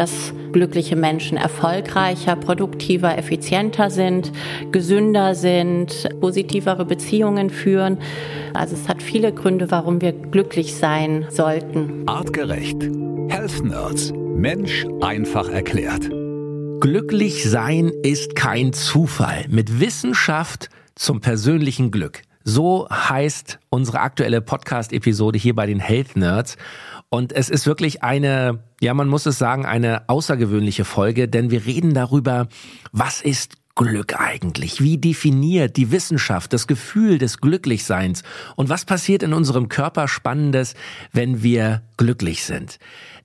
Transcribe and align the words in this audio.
dass 0.00 0.32
glückliche 0.52 0.96
Menschen 0.96 1.36
erfolgreicher, 1.36 2.34
produktiver, 2.34 3.18
effizienter 3.18 3.90
sind, 3.90 4.32
gesünder 4.72 5.34
sind, 5.34 6.08
positivere 6.22 6.86
Beziehungen 6.86 7.50
führen. 7.50 7.98
Also 8.54 8.76
es 8.76 8.88
hat 8.88 9.02
viele 9.02 9.30
Gründe, 9.34 9.70
warum 9.70 10.00
wir 10.00 10.12
glücklich 10.12 10.74
sein 10.74 11.26
sollten. 11.28 12.04
Artgerecht. 12.06 12.82
Health 13.28 13.62
Nerds. 13.62 14.14
Mensch 14.14 14.86
einfach 15.02 15.50
erklärt. 15.50 16.08
Glücklich 16.80 17.44
sein 17.44 17.92
ist 18.02 18.34
kein 18.34 18.72
Zufall. 18.72 19.44
Mit 19.50 19.80
Wissenschaft 19.80 20.70
zum 20.94 21.20
persönlichen 21.20 21.90
Glück. 21.90 22.22
So 22.42 22.88
heißt 22.88 23.58
unsere 23.68 24.00
aktuelle 24.00 24.40
Podcast-Episode 24.40 25.38
hier 25.38 25.54
bei 25.54 25.66
den 25.66 25.78
Health 25.78 26.16
Nerds. 26.16 26.56
Und 27.10 27.32
es 27.32 27.50
ist 27.50 27.66
wirklich 27.66 28.04
eine, 28.04 28.60
ja, 28.80 28.94
man 28.94 29.08
muss 29.08 29.26
es 29.26 29.36
sagen, 29.36 29.66
eine 29.66 30.08
außergewöhnliche 30.08 30.84
Folge, 30.84 31.28
denn 31.28 31.50
wir 31.50 31.66
reden 31.66 31.92
darüber, 31.92 32.46
was 32.92 33.20
ist 33.20 33.56
Glück 33.74 34.20
eigentlich? 34.20 34.80
Wie 34.80 34.98
definiert 34.98 35.76
die 35.76 35.90
Wissenschaft 35.90 36.52
das 36.52 36.66
Gefühl 36.66 37.18
des 37.18 37.40
Glücklichseins? 37.40 38.22
Und 38.56 38.68
was 38.68 38.84
passiert 38.84 39.22
in 39.22 39.32
unserem 39.32 39.68
Körper 39.68 40.08
Spannendes, 40.08 40.74
wenn 41.12 41.42
wir 41.42 41.82
glücklich 41.96 42.44
sind? 42.44 42.78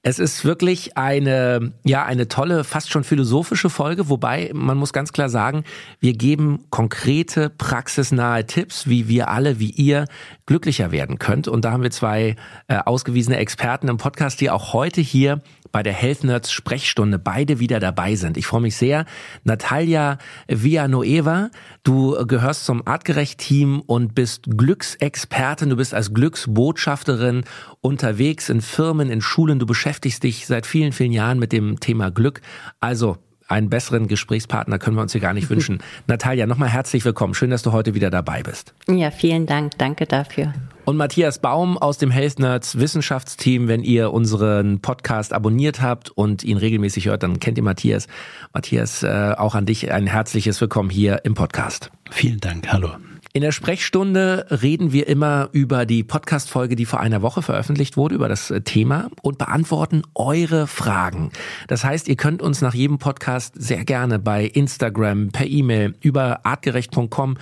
Es 0.08 0.20
ist 0.20 0.46
wirklich 0.46 0.98
eine, 0.98 1.74
ja, 1.84 2.06
eine 2.06 2.28
tolle, 2.28 2.64
fast 2.64 2.92
schon 2.92 3.04
philosophische 3.04 3.72
Folge, 3.72 4.08
wobei 4.08 4.52
man 4.54 4.78
muss 4.78 4.94
ganz 4.94 5.12
klar 5.14 5.30
sagen, 5.30 5.64
wir 6.00 6.14
geben 6.14 6.66
konkrete, 6.70 7.50
praxisnahe 7.50 8.46
Tipps, 8.46 8.88
wie 8.88 9.08
wir 9.08 9.30
alle, 9.30 9.60
wie 9.60 9.72
ihr 9.72 10.06
glücklicher 10.46 10.92
werden 10.92 11.18
könnt. 11.18 11.48
Und 11.48 11.66
da 11.66 11.72
haben 11.72 11.82
wir 11.82 11.90
zwei 11.90 12.36
äh, 12.68 12.78
ausgewiesene 12.78 13.38
Experten 13.38 13.88
im 13.88 13.98
Podcast, 13.98 14.40
die 14.42 14.52
auch 14.52 14.74
heute 14.74 15.02
hier 15.02 15.42
bei 15.76 15.84
der 15.84 15.92
Health 15.92 16.24
Nerds 16.24 16.54
Sprechstunde 16.54 17.20
beide 17.20 17.60
wieder 17.60 17.82
dabei 17.82 18.16
sind. 18.16 18.38
Ich 18.38 18.48
freue 18.48 18.62
mich 18.62 18.78
sehr. 18.78 19.04
Natalia 19.44 20.20
Villanueva, 20.48 21.50
du 21.84 22.26
gehörst 22.26 22.64
zum 22.64 22.88
Artgerecht-Team 22.88 23.82
und 23.82 24.16
bist 24.16 24.46
Glücksexpertin. 24.56 25.70
Du 25.70 25.76
bist 25.76 25.94
als 25.94 26.14
Glücksbotschafterin 26.14 27.44
unterwegs 27.82 28.48
in 28.48 28.62
Firmen, 28.62 29.10
in 29.10 29.20
Schulen. 29.20 29.60
Du 29.60 29.66
beschäftigst 29.66 30.24
dich 30.24 30.48
seit 30.48 30.66
vielen, 30.66 30.94
vielen 30.94 31.12
Jahren 31.12 31.40
mit 31.40 31.52
dem 31.52 31.78
Thema 31.82 32.10
Glück. 32.10 32.40
Also 32.80 33.18
einen 33.48 33.70
besseren 33.70 34.08
Gesprächspartner 34.08 34.80
können 34.80 34.98
wir 34.98 35.02
uns 35.02 35.12
hier 35.12 35.22
gar 35.22 35.34
nicht 35.34 35.50
wünschen. 35.52 35.80
Natalia, 36.08 36.46
nochmal 36.46 36.70
herzlich 36.70 37.06
willkommen. 37.06 37.34
Schön, 37.34 37.50
dass 37.50 37.64
du 37.64 37.72
heute 37.72 37.94
wieder 37.94 38.10
dabei 38.10 38.44
bist. 38.44 38.74
Ja, 38.88 39.12
vielen 39.12 39.46
Dank. 39.46 39.78
Danke 39.78 40.06
dafür. 40.06 40.54
Und 40.86 40.98
Matthias 40.98 41.40
Baum 41.40 41.80
aus 41.80 41.98
dem 41.98 42.12
Health 42.12 42.38
Nerds 42.38 42.78
Wissenschaftsteam. 42.78 43.68
Wenn 43.68 43.82
ihr 43.82 44.14
unseren 44.14 44.82
Podcast 44.82 45.34
abonniert 45.34 45.82
habt 45.82 46.12
und 46.12 46.44
ihn 46.44 46.58
regelmäßig 46.58 47.08
hört, 47.08 47.24
dann 47.24 47.40
kennt 47.40 47.58
ihr 47.58 47.64
Matthias. 47.64 48.08
Matthias, 48.54 49.02
äh, 49.02 49.34
auch 49.36 49.56
an 49.56 49.66
dich 49.66 49.92
ein 49.92 50.06
herzliches 50.06 50.62
Willkommen 50.62 50.92
hier 50.92 51.26
im 51.26 51.34
Podcast. 51.34 51.90
Vielen 52.12 52.40
Dank. 52.40 52.72
Hallo. 52.72 52.92
In 53.36 53.42
der 53.42 53.52
Sprechstunde 53.52 54.46
reden 54.50 54.94
wir 54.94 55.10
immer 55.10 55.50
über 55.52 55.86
die 55.86 56.06
Podcast-Folge, 56.06 56.78
die 56.78 56.86
vor 56.86 57.02
einer 57.02 57.22
Woche 57.22 57.42
veröffentlicht 57.42 57.98
wurde, 57.98 58.16
über 58.16 58.30
das 58.30 58.50
äh, 58.50 58.62
Thema 58.62 59.10
und 59.24 59.38
beantworten 59.38 60.04
eure 60.16 60.68
Fragen. 60.68 61.32
Das 61.68 61.84
heißt, 61.84 62.08
ihr 62.08 62.16
könnt 62.16 62.42
uns 62.42 62.62
nach 62.62 62.74
jedem 62.74 62.98
Podcast 62.98 63.54
sehr 63.58 63.84
gerne 63.84 64.20
bei 64.20 64.46
Instagram, 64.46 65.32
per 65.34 65.48
E-Mail, 65.48 65.96
über 66.00 66.46
artgerecht.com 66.46 67.36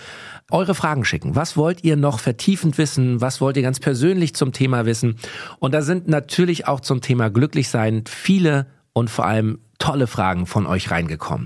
eure 0.50 0.74
Fragen 0.74 1.06
schicken. 1.06 1.36
Was 1.36 1.58
wollt 1.58 1.84
ihr 1.84 1.96
noch 1.96 2.20
vertiefend 2.20 2.80
wissen? 2.80 3.22
Was 3.22 3.40
wollt 3.40 3.56
ihr 3.56 3.64
ganz 3.64 3.80
persönlich 3.80 4.34
zum 4.34 4.52
Thema 4.52 4.88
wissen? 4.88 5.18
Und 5.60 5.76
da 5.76 5.84
sind 5.84 6.08
natürlich 6.08 6.68
auch 6.68 6.80
zum 6.80 7.02
Thema 7.02 7.30
Glücklichsein 7.30 8.06
viele 8.08 8.66
und 8.94 9.12
vor 9.12 9.28
allem 9.28 9.60
tolle 9.78 10.08
Fragen 10.08 10.48
von 10.48 10.66
euch 10.66 10.90
reingekommen. 10.90 11.46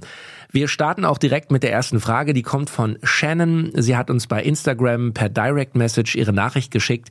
Wir 0.49 0.67
starten 0.67 1.03
auch 1.03 1.17
direkt 1.17 1.51
mit 1.51 1.63
der 1.63 1.71
ersten 1.71 1.99
Frage, 1.99 2.33
die 2.33 2.41
kommt 2.41 2.69
von 2.69 2.97
Shannon. 3.03 3.71
Sie 3.75 3.97
hat 3.97 4.09
uns 4.09 4.27
bei 4.27 4.41
Instagram 4.41 5.13
per 5.13 5.29
Direct 5.29 5.75
Message 5.75 6.15
ihre 6.15 6.31
Nachricht 6.31 6.71
geschickt. 6.71 7.09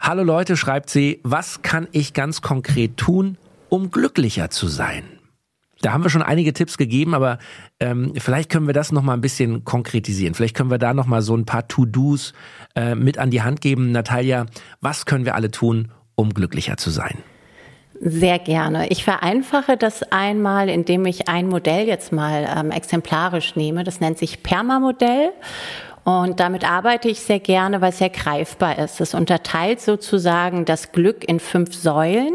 Hallo 0.00 0.22
Leute, 0.22 0.56
schreibt 0.56 0.88
sie, 0.88 1.20
was 1.22 1.62
kann 1.62 1.86
ich 1.92 2.14
ganz 2.14 2.40
konkret 2.40 2.96
tun, 2.96 3.36
um 3.68 3.90
glücklicher 3.90 4.48
zu 4.50 4.68
sein? 4.68 5.04
Da 5.80 5.92
haben 5.92 6.02
wir 6.02 6.10
schon 6.10 6.22
einige 6.22 6.52
Tipps 6.52 6.76
gegeben, 6.76 7.14
aber 7.14 7.38
ähm, 7.78 8.12
vielleicht 8.16 8.50
können 8.50 8.66
wir 8.66 8.74
das 8.74 8.90
noch 8.90 9.02
mal 9.02 9.14
ein 9.14 9.20
bisschen 9.20 9.64
konkretisieren. 9.64 10.34
Vielleicht 10.34 10.56
können 10.56 10.70
wir 10.70 10.78
da 10.78 10.92
noch 10.92 11.06
mal 11.06 11.22
so 11.22 11.36
ein 11.36 11.44
paar 11.44 11.68
To-Dos 11.68 12.32
äh, 12.74 12.94
mit 12.94 13.18
an 13.18 13.30
die 13.30 13.42
Hand 13.42 13.60
geben. 13.60 13.92
Natalia, 13.92 14.46
was 14.80 15.06
können 15.06 15.24
wir 15.24 15.36
alle 15.36 15.50
tun, 15.50 15.92
um 16.16 16.34
glücklicher 16.34 16.78
zu 16.78 16.90
sein? 16.90 17.18
Sehr 18.00 18.38
gerne. 18.38 18.88
Ich 18.90 19.02
vereinfache 19.02 19.76
das 19.76 20.04
einmal, 20.12 20.68
indem 20.68 21.04
ich 21.06 21.28
ein 21.28 21.48
Modell 21.48 21.86
jetzt 21.86 22.12
mal 22.12 22.48
ähm, 22.56 22.70
exemplarisch 22.70 23.56
nehme. 23.56 23.82
Das 23.82 24.00
nennt 24.00 24.18
sich 24.18 24.42
Perma-Modell. 24.42 25.32
Und 26.04 26.40
damit 26.40 26.68
arbeite 26.68 27.08
ich 27.08 27.20
sehr 27.20 27.40
gerne, 27.40 27.80
weil 27.80 27.90
es 27.90 27.98
sehr 27.98 28.08
greifbar 28.08 28.78
ist. 28.78 29.00
Es 29.00 29.14
unterteilt 29.14 29.80
sozusagen 29.80 30.64
das 30.64 30.92
Glück 30.92 31.28
in 31.28 31.40
fünf 31.40 31.74
Säulen. 31.74 32.34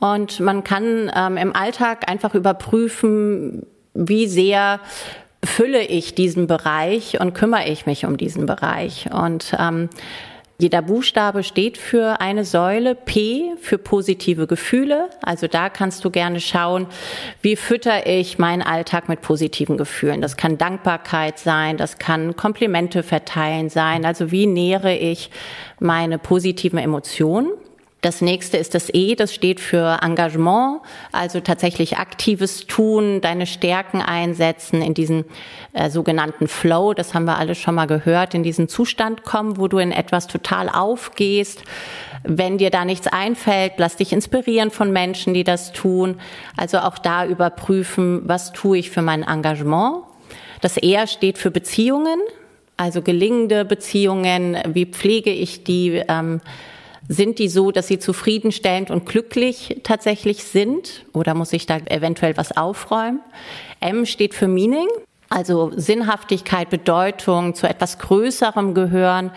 Und 0.00 0.40
man 0.40 0.64
kann 0.64 1.10
ähm, 1.14 1.36
im 1.36 1.54
Alltag 1.54 2.10
einfach 2.10 2.34
überprüfen, 2.34 3.64
wie 3.94 4.26
sehr 4.26 4.80
fülle 5.44 5.82
ich 5.82 6.14
diesen 6.14 6.46
Bereich 6.46 7.20
und 7.20 7.32
kümmere 7.32 7.68
ich 7.68 7.86
mich 7.86 8.04
um 8.06 8.16
diesen 8.16 8.46
Bereich. 8.46 9.08
Und 9.12 9.56
ähm, 9.58 9.88
jeder 10.60 10.82
Buchstabe 10.82 11.42
steht 11.42 11.78
für 11.78 12.20
eine 12.20 12.44
Säule. 12.44 12.94
P 12.94 13.52
für 13.60 13.78
positive 13.78 14.46
Gefühle. 14.46 15.08
Also 15.22 15.46
da 15.46 15.68
kannst 15.68 16.04
du 16.04 16.10
gerne 16.10 16.40
schauen, 16.40 16.86
wie 17.42 17.56
fütter 17.56 18.06
ich 18.06 18.38
meinen 18.38 18.62
Alltag 18.62 19.08
mit 19.08 19.22
positiven 19.22 19.76
Gefühlen. 19.76 20.20
Das 20.20 20.36
kann 20.36 20.58
Dankbarkeit 20.58 21.38
sein, 21.38 21.76
das 21.76 21.98
kann 21.98 22.36
Komplimente 22.36 23.02
verteilen 23.02 23.70
sein. 23.70 24.04
Also 24.04 24.30
wie 24.30 24.46
nähere 24.46 24.94
ich 24.94 25.30
meine 25.78 26.18
positiven 26.18 26.78
Emotionen? 26.78 27.52
Das 28.00 28.22
nächste 28.22 28.56
ist 28.56 28.74
das 28.74 28.88
E, 28.92 29.14
das 29.14 29.34
steht 29.34 29.60
für 29.60 29.98
Engagement, 30.02 30.80
also 31.12 31.40
tatsächlich 31.40 31.98
aktives 31.98 32.66
Tun, 32.66 33.20
deine 33.20 33.46
Stärken 33.46 34.00
einsetzen, 34.00 34.80
in 34.80 34.94
diesen 34.94 35.26
äh, 35.74 35.90
sogenannten 35.90 36.48
Flow, 36.48 36.94
das 36.94 37.12
haben 37.12 37.26
wir 37.26 37.36
alle 37.36 37.54
schon 37.54 37.74
mal 37.74 37.86
gehört, 37.86 38.34
in 38.34 38.42
diesen 38.42 38.68
Zustand 38.68 39.24
kommen, 39.24 39.58
wo 39.58 39.68
du 39.68 39.78
in 39.78 39.92
etwas 39.92 40.28
total 40.28 40.70
aufgehst. 40.70 41.62
Wenn 42.22 42.56
dir 42.56 42.70
da 42.70 42.86
nichts 42.86 43.06
einfällt, 43.06 43.74
lass 43.76 43.96
dich 43.96 44.12
inspirieren 44.12 44.70
von 44.70 44.92
Menschen, 44.92 45.34
die 45.34 45.44
das 45.44 45.72
tun. 45.72 46.20
Also 46.56 46.78
auch 46.78 46.98
da 46.98 47.26
überprüfen, 47.26 48.22
was 48.24 48.52
tue 48.52 48.78
ich 48.78 48.90
für 48.90 49.02
mein 49.02 49.22
Engagement. 49.22 50.04
Das 50.62 50.76
R 50.76 51.06
steht 51.06 51.38
für 51.38 51.50
Beziehungen, 51.50 52.18
also 52.76 53.02
gelingende 53.02 53.64
Beziehungen, 53.64 54.58
wie 54.68 54.86
pflege 54.86 55.30
ich 55.30 55.64
die, 55.64 56.02
ähm, 56.08 56.40
sind 57.12 57.40
die 57.40 57.48
so, 57.48 57.72
dass 57.72 57.88
sie 57.88 57.98
zufriedenstellend 57.98 58.92
und 58.92 59.04
glücklich 59.04 59.80
tatsächlich 59.82 60.44
sind? 60.44 61.04
Oder 61.12 61.34
muss 61.34 61.52
ich 61.52 61.66
da 61.66 61.78
eventuell 61.86 62.36
was 62.36 62.56
aufräumen? 62.56 63.18
M 63.80 64.06
steht 64.06 64.32
für 64.32 64.46
Meaning, 64.46 64.86
also 65.28 65.72
Sinnhaftigkeit, 65.74 66.70
Bedeutung, 66.70 67.56
zu 67.56 67.68
etwas 67.68 67.98
Größerem 67.98 68.74
gehören. 68.74 69.32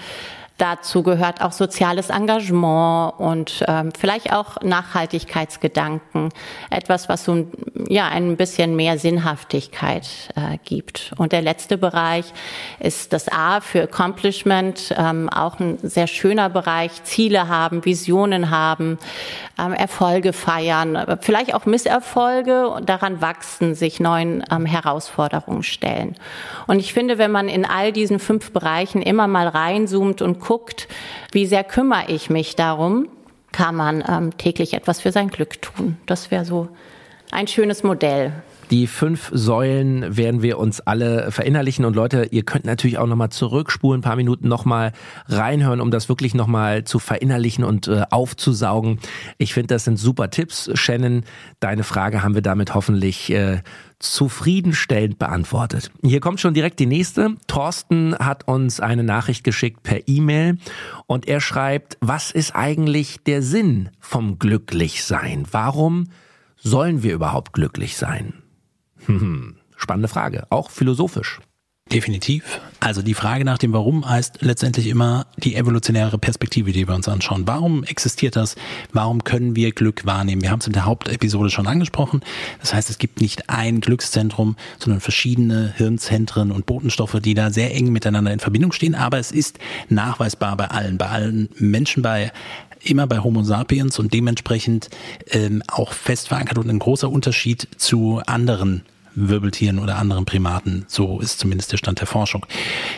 Dazu 0.64 1.04
gehört 1.04 1.42
auch 1.42 1.52
soziales 1.52 2.10
Engagement 2.10 3.20
und 3.20 3.66
ähm, 3.68 3.92
vielleicht 3.92 4.32
auch 4.32 4.62
Nachhaltigkeitsgedanken. 4.62 6.30
Etwas, 6.70 7.10
was 7.10 7.26
so 7.26 7.48
ja, 7.90 8.08
ein 8.08 8.38
bisschen 8.38 8.78
mehr 8.78 8.98
Sinnhaftigkeit 8.98 10.08
äh, 10.38 10.58
gibt. 10.64 11.12
Und 11.18 11.34
der 11.34 11.42
letzte 11.42 11.78
Bereich 11.78 12.32
ist 12.80 13.12
das 13.12 13.28
A 13.28 13.60
für 13.60 13.84
Accomplishment, 13.84 14.96
ähm, 14.98 15.28
auch 15.28 15.60
ein 15.60 15.80
sehr 15.82 16.08
schöner 16.08 16.50
Bereich. 16.50 17.04
Ziele 17.04 17.50
haben, 17.50 17.84
Visionen 17.84 18.50
haben, 18.50 19.00
ähm, 19.60 19.74
Erfolge 19.74 20.32
feiern, 20.32 21.18
vielleicht 21.20 21.54
auch 21.56 21.66
Misserfolge 21.66 22.70
und 22.70 22.88
daran 22.88 23.20
wachsen, 23.20 23.76
sich 23.76 24.00
neuen 24.00 24.46
ähm, 24.50 24.66
Herausforderungen 24.66 25.64
stellen. 25.64 26.16
Und 26.68 26.80
ich 26.80 26.94
finde, 26.94 27.18
wenn 27.18 27.32
man 27.32 27.50
in 27.50 27.66
all 27.66 27.92
diesen 27.92 28.20
fünf 28.20 28.54
Bereichen 28.54 29.02
immer 29.02 29.28
mal 29.28 29.50
reinzoomt 29.50 30.22
und 30.22 30.40
guckt, 30.40 30.53
wie 31.32 31.46
sehr 31.46 31.64
kümmere 31.64 32.06
ich 32.08 32.30
mich 32.30 32.56
darum, 32.56 33.08
kann 33.52 33.76
man 33.76 34.04
ähm, 34.08 34.38
täglich 34.38 34.74
etwas 34.74 35.02
für 35.02 35.12
sein 35.12 35.30
Glück 35.30 35.62
tun. 35.62 35.98
Das 36.06 36.32
wäre 36.32 36.46
so 36.46 36.70
ein 37.32 37.48
schönes 37.48 37.84
Modell. 37.84 38.34
Die 38.72 38.88
fünf 38.88 39.30
Säulen 39.34 40.18
werden 40.18 40.42
wir 40.42 40.58
uns 40.58 40.80
alle 40.82 41.32
verinnerlichen 41.32 41.86
und 41.86 41.96
Leute, 41.96 42.28
ihr 42.32 42.44
könnt 42.44 42.66
natürlich 42.66 42.98
auch 42.98 43.08
nochmal 43.08 43.30
zurückspulen, 43.30 44.00
ein 44.00 44.04
paar 44.04 44.16
Minuten 44.16 44.48
nochmal 44.48 44.94
reinhören, 45.28 45.82
um 45.82 45.92
das 45.92 46.10
wirklich 46.10 46.34
nochmal 46.34 46.84
zu 46.84 47.00
verinnerlichen 47.00 47.64
und 47.64 47.88
äh, 47.88 48.04
aufzusaugen. 48.10 49.00
Ich 49.38 49.54
finde, 49.54 49.74
das 49.74 49.84
sind 49.84 49.98
super 49.98 50.30
Tipps. 50.30 50.70
Shannon, 50.74 51.24
deine 51.60 51.84
Frage 51.84 52.24
haben 52.24 52.36
wir 52.36 52.42
damit 52.42 52.74
hoffentlich 52.74 53.32
äh, 53.32 53.62
zufriedenstellend 54.00 55.20
beantwortet. 55.20 55.92
Hier 56.04 56.20
kommt 56.20 56.40
schon 56.40 56.54
direkt 56.54 56.80
die 56.80 56.86
nächste. 56.86 57.36
Thorsten 57.48 58.16
hat 58.18 58.48
uns 58.48 58.80
eine 58.80 59.04
Nachricht 59.04 59.44
geschickt 59.44 59.84
per 59.84 60.08
E-Mail 60.08 60.58
und 61.08 61.28
er 61.28 61.40
schreibt, 61.40 61.98
was 62.02 62.32
ist 62.32 62.56
eigentlich 62.56 63.24
der 63.24 63.42
Sinn 63.42 63.90
vom 64.00 64.40
Glücklichsein? 64.40 65.46
Warum 65.52 66.08
Sollen 66.66 67.04
wir 67.04 67.14
überhaupt 67.14 67.52
glücklich 67.52 67.98
sein? 67.98 68.43
Hm, 69.06 69.56
spannende 69.78 70.08
Frage, 70.08 70.48
auch 70.50 70.70
philosophisch. 70.70 71.40
Definitiv. 71.92 72.62
Also 72.80 73.02
die 73.02 73.14
Frage 73.14 73.46
nach 73.46 73.58
dem 73.58 73.74
Warum 73.74 74.10
heißt 74.10 74.42
letztendlich 74.42 74.88
immer 74.88 75.28
die 75.38 75.56
evolutionäre 75.56 76.18
Perspektive, 76.18 76.72
die 76.72 76.88
wir 76.88 76.96
uns 76.96 77.08
anschauen. 77.08 77.44
Warum 77.46 77.84
existiert 77.84 78.36
das? 78.36 78.56
Warum 78.94 79.24
können 79.24 79.56
wir 79.56 79.72
Glück 79.74 80.06
wahrnehmen? 80.06 80.42
Wir 80.42 80.50
haben 80.50 80.60
es 80.60 80.68
in 80.68 80.74
der 80.74 80.86
Hauptepisode 80.86 81.50
schon 81.50 81.68
angesprochen. 81.68 82.22
Das 82.62 82.74
heißt, 82.74 82.90
es 82.90 82.98
gibt 82.98 83.22
nicht 83.22 83.50
ein 83.50 83.80
Glückszentrum, 83.80 84.56
sondern 84.80 85.02
verschiedene 85.02 85.74
Hirnzentren 85.76 86.52
und 86.52 86.66
Botenstoffe, 86.66 87.20
die 87.20 87.36
da 87.36 87.52
sehr 87.52 87.76
eng 87.76 87.92
miteinander 87.92 88.34
in 88.34 88.40
Verbindung 88.40 88.72
stehen. 88.72 88.96
Aber 88.96 89.20
es 89.20 89.32
ist 89.32 89.60
nachweisbar 89.90 90.58
bei 90.58 90.68
allen, 90.68 90.98
bei 90.98 91.10
allen 91.10 91.50
Menschen, 91.60 92.02
bei 92.02 92.32
immer 92.84 93.08
bei 93.08 93.20
Homo 93.20 93.44
sapiens 93.44 94.00
und 94.00 94.14
dementsprechend 94.14 94.90
ähm, 95.32 95.64
auch 95.68 95.94
fest 95.94 96.28
verankert 96.28 96.58
und 96.58 96.70
ein 96.70 96.80
großer 96.80 97.10
Unterschied 97.10 97.68
zu 97.78 98.22
anderen 98.26 98.84
Wirbeltieren 99.16 99.80
oder 99.80 99.98
anderen 99.98 100.26
Primaten. 100.26 100.86
So 100.88 101.20
ist 101.20 101.40
zumindest 101.40 101.72
der 101.72 101.78
Stand 101.78 102.00
der 102.00 102.08
Forschung. 102.08 102.46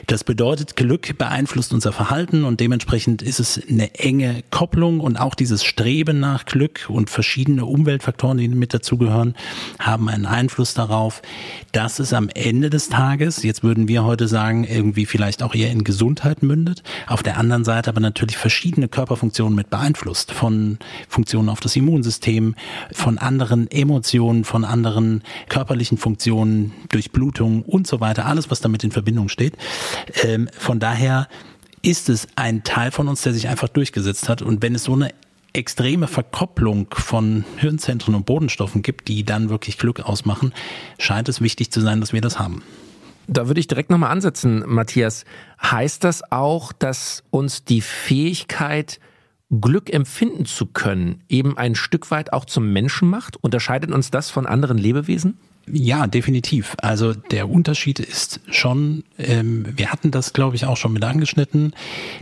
Das 0.08 0.24
bedeutet, 0.24 0.76
Glück 0.76 1.18
beeinflusst 1.18 1.74
unser 1.74 1.92
Verhalten 1.92 2.44
und 2.44 2.60
dementsprechend 2.60 3.22
ist 3.22 3.40
es 3.40 3.62
eine 3.70 3.94
enge 3.96 4.44
Kopplung 4.52 5.00
und 5.00 5.18
auch 5.18 5.36
dieses 5.36 5.64
Streben 5.64 6.20
nach 6.20 6.46
Glück 6.46 6.86
und 6.90 7.10
verschiedene 7.10 7.66
Umweltfaktoren, 7.66 8.38
die 8.38 8.48
mit 8.48 8.74
dazugehören, 8.74 9.36
haben 9.80 10.10
einen 10.10 10.26
Einfluss 10.26 10.74
darauf, 10.74 11.22
dass 11.72 12.00
es 12.00 12.14
am 12.14 12.30
Ende 12.30 12.70
des 12.70 12.90
Tages, 12.90 13.44
jetzt 13.44 13.64
würden 13.64 13.88
wir 13.88 14.04
heute 14.04 14.28
sagen, 14.28 14.64
irgendwie 14.64 15.06
vielleicht 15.06 15.44
auch 15.44 15.54
eher 15.56 15.72
in 15.72 15.84
Gesundheit 15.84 16.44
mündet. 16.44 16.84
Auf 17.08 17.24
der 17.24 17.38
anderen 17.38 17.66
Seite 17.66 17.90
aber 17.90 18.00
natürlich 18.00 18.38
verschiedene 18.38 18.88
Körperfunktionen 18.88 19.56
mit 19.56 19.70
beeinflusst. 19.70 20.32
Von 20.32 20.78
Funktionen 21.08 21.50
auf 21.50 21.60
das 21.60 21.76
Immunsystem, 21.76 22.56
von 22.92 23.18
anderen 23.18 23.70
Emotionen, 23.70 24.44
von 24.44 24.64
anderen 24.66 25.24
körperlichen 25.50 25.98
Funktionen, 26.06 26.72
Durchblutung 26.90 27.64
und 27.64 27.88
so 27.88 28.00
weiter, 28.00 28.28
alles, 28.28 28.52
was 28.52 28.62
damit 28.62 28.84
in 28.84 28.92
Verbindung 28.92 29.28
steht. 29.28 29.58
Ähm, 30.22 30.48
von 30.56 30.80
daher 30.80 31.28
ist 31.82 32.10
es 32.10 32.28
ein 32.36 32.64
Teil 32.64 32.92
von 32.92 33.08
uns, 33.08 33.24
der 33.24 33.34
sich 33.34 33.48
einfach 33.48 33.70
durchgesetzt 33.70 34.30
hat. 34.30 34.44
Und 34.44 34.62
wenn 34.62 34.76
es 34.76 34.84
so 34.84 34.94
eine 34.94 35.16
extreme 35.54 36.06
Verkopplung 36.06 36.86
von 36.94 37.44
Hirnzentren 37.58 38.14
und 38.14 38.28
Bodenstoffen 38.28 38.84
gibt, 38.84 39.08
die 39.08 39.26
dann 39.26 39.50
wirklich 39.50 39.80
Glück 39.80 40.00
ausmachen, 40.00 40.54
scheint 41.00 41.28
es 41.28 41.42
wichtig 41.42 41.72
zu 41.72 41.82
sein, 41.82 42.02
dass 42.02 42.14
wir 42.14 42.22
das 42.22 42.38
haben. 42.38 42.62
Da 43.26 43.48
würde 43.48 43.60
ich 43.60 43.66
direkt 43.66 43.90
nochmal 43.90 44.12
ansetzen, 44.12 44.64
Matthias. 44.68 45.26
Heißt 45.60 46.04
das 46.04 46.32
auch, 46.32 46.72
dass 46.72 47.24
uns 47.32 47.64
die 47.64 47.82
Fähigkeit, 47.82 49.00
Glück 49.50 49.92
empfinden 49.92 50.46
zu 50.46 50.68
können, 50.68 51.24
eben 51.30 51.58
ein 51.58 51.74
Stück 51.74 52.12
weit 52.12 52.32
auch 52.32 52.46
zum 52.46 52.72
Menschen 52.72 53.10
macht? 53.10 53.38
Unterscheidet 53.38 53.92
uns 53.92 54.12
das 54.12 54.30
von 54.30 54.46
anderen 54.46 54.78
Lebewesen? 54.78 55.40
Ja, 55.72 56.06
definitiv. 56.06 56.76
Also 56.78 57.14
der 57.14 57.50
Unterschied 57.50 58.00
ist 58.00 58.40
schon, 58.52 59.04
ähm, 59.18 59.66
wir 59.76 59.92
hatten 59.92 60.12
das, 60.12 60.32
glaube 60.32 60.56
ich, 60.56 60.66
auch 60.66 60.78
schon 60.78 60.94
mit 60.94 61.04
angeschnitten. 61.04 61.74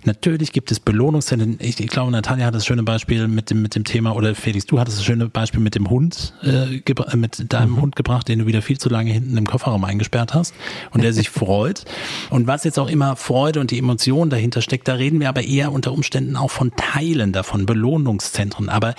Natürlich 0.06 0.54
gibt 0.54 0.72
es 0.72 0.80
Belohnungszentren. 0.80 1.57
Ich, 1.60 1.78
ich 1.80 1.88
glaube, 1.88 2.12
Natalia 2.12 2.45
hat 2.45 2.56
das 2.56 2.66
schöne 2.66 2.84
Beispiel 2.84 3.28
mit 3.28 3.50
dem, 3.50 3.62
mit 3.62 3.75
dem 3.75 3.84
Thema, 3.84 4.16
oder 4.16 4.34
Felix, 4.34 4.66
du 4.66 4.80
hattest 4.80 5.00
das 5.00 5.06
schöne 5.06 5.28
Beispiel 5.28 5.60
mit 5.60 5.75
dem 5.75 5.90
Hund, 5.90 6.34
äh, 6.42 6.81
mit 7.18 7.51
deinem 7.51 7.72
mhm. 7.72 7.81
Hund 7.81 7.95
gebracht, 7.98 8.30
den 8.30 8.40
du 8.40 8.45
wieder 8.45 8.62
viel 8.62 8.78
zu 8.78 8.88
lange 8.88 9.12
hinten 9.12 9.36
im 9.36 9.45
Kofferraum 9.45 9.84
eingesperrt 9.84 10.34
hast 10.34 10.54
und 10.92 11.04
der 11.04 11.12
sich 11.12 11.30
freut. 11.31 11.84
Und 12.30 12.48
was 12.48 12.63
jetzt 12.63 12.80
auch 12.80 12.90
immer 12.90 13.18
Freude 13.18 13.60
und 13.60 13.72
die 13.72 13.78
Emotion 13.78 14.30
dahinter 14.30 14.62
steckt, 14.62 14.88
da 14.88 14.94
reden 14.94 15.19
wir 15.19 15.28
aber 15.28 15.44
eher 15.44 15.74
unter 15.74 15.92
Umständen 15.92 16.38
auch 16.38 16.51
von 16.51 16.72
Teilen 16.78 17.34
davon, 17.34 17.66
Belohnungszentren. 17.66 18.69
Aber 18.69 18.95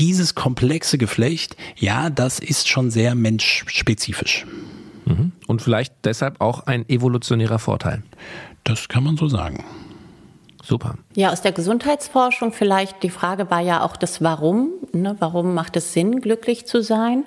dieses 0.00 0.34
komplexe 0.34 0.96
Geflecht, 0.96 1.56
ja, 1.76 2.08
das 2.08 2.38
ist 2.38 2.68
schon 2.68 2.90
sehr 2.90 3.14
menschspezifisch. 3.70 4.46
Mhm. 5.04 5.32
Und 5.46 5.62
vielleicht 5.62 5.94
deshalb 6.04 6.40
auch 6.40 6.66
ein 6.66 6.88
evolutionärer 6.88 7.58
Vorteil. 7.58 8.02
Das 8.64 8.88
kann 8.88 9.04
man 9.04 9.16
so 9.16 9.28
sagen. 9.28 9.64
Super. 10.62 10.96
Ja, 11.14 11.30
aus 11.30 11.40
der 11.40 11.52
Gesundheitsforschung 11.52 12.52
vielleicht, 12.52 13.02
die 13.02 13.10
Frage 13.10 13.50
war 13.50 13.60
ja 13.60 13.82
auch 13.82 13.96
das 13.96 14.22
Warum. 14.22 14.70
Ne? 14.92 15.16
Warum 15.18 15.54
macht 15.54 15.76
es 15.76 15.92
Sinn, 15.94 16.20
glücklich 16.20 16.66
zu 16.66 16.82
sein? 16.82 17.24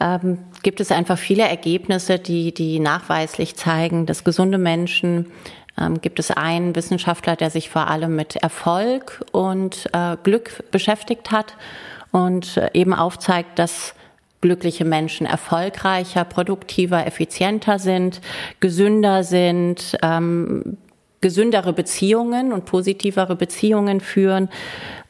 Ähm, 0.00 0.38
gibt 0.62 0.80
es 0.80 0.90
einfach 0.90 1.18
viele 1.18 1.46
Ergebnisse, 1.46 2.18
die, 2.18 2.54
die 2.54 2.80
nachweislich 2.80 3.54
zeigen, 3.56 4.06
dass 4.06 4.24
gesunde 4.24 4.58
Menschen 4.58 5.26
ähm, 5.78 6.00
gibt 6.00 6.18
es 6.18 6.30
einen 6.30 6.74
Wissenschaftler, 6.74 7.36
der 7.36 7.50
sich 7.50 7.68
vor 7.68 7.88
allem 7.88 8.16
mit 8.16 8.36
Erfolg 8.36 9.24
und 9.32 9.90
äh, 9.92 10.16
Glück 10.22 10.70
beschäftigt 10.70 11.30
hat 11.30 11.54
und 12.12 12.56
äh, 12.56 12.70
eben 12.72 12.94
aufzeigt, 12.94 13.58
dass 13.58 13.94
glückliche 14.44 14.84
Menschen 14.84 15.26
erfolgreicher, 15.26 16.22
produktiver, 16.24 17.06
effizienter 17.06 17.78
sind, 17.78 18.20
gesünder 18.60 19.24
sind, 19.24 19.96
ähm, 20.02 20.76
gesündere 21.22 21.72
Beziehungen 21.72 22.52
und 22.52 22.66
positivere 22.66 23.36
Beziehungen 23.36 24.02
führen. 24.02 24.50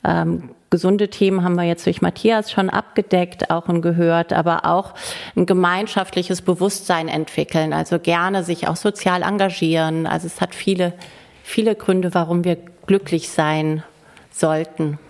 Ähm, 0.04 0.50
gesunde 0.70 1.10
Themen 1.10 1.42
haben 1.42 1.56
wir 1.56 1.64
jetzt 1.64 1.84
durch 1.84 2.00
Matthias 2.00 2.52
schon 2.52 2.70
abgedeckt, 2.70 3.50
auch 3.50 3.66
und 3.66 3.82
gehört, 3.82 4.32
aber 4.32 4.66
auch 4.66 4.94
ein 5.34 5.46
gemeinschaftliches 5.46 6.40
Bewusstsein 6.40 7.08
entwickeln, 7.08 7.72
also 7.72 7.98
gerne 7.98 8.44
sich 8.44 8.68
auch 8.68 8.76
sozial 8.76 9.22
engagieren. 9.22 10.06
Also 10.06 10.28
es 10.28 10.40
hat 10.40 10.54
viele, 10.54 10.92
viele 11.42 11.74
Gründe, 11.74 12.14
warum 12.14 12.44
wir 12.44 12.56
glücklich 12.86 13.30
sein 13.30 13.82
sollten. 14.30 15.00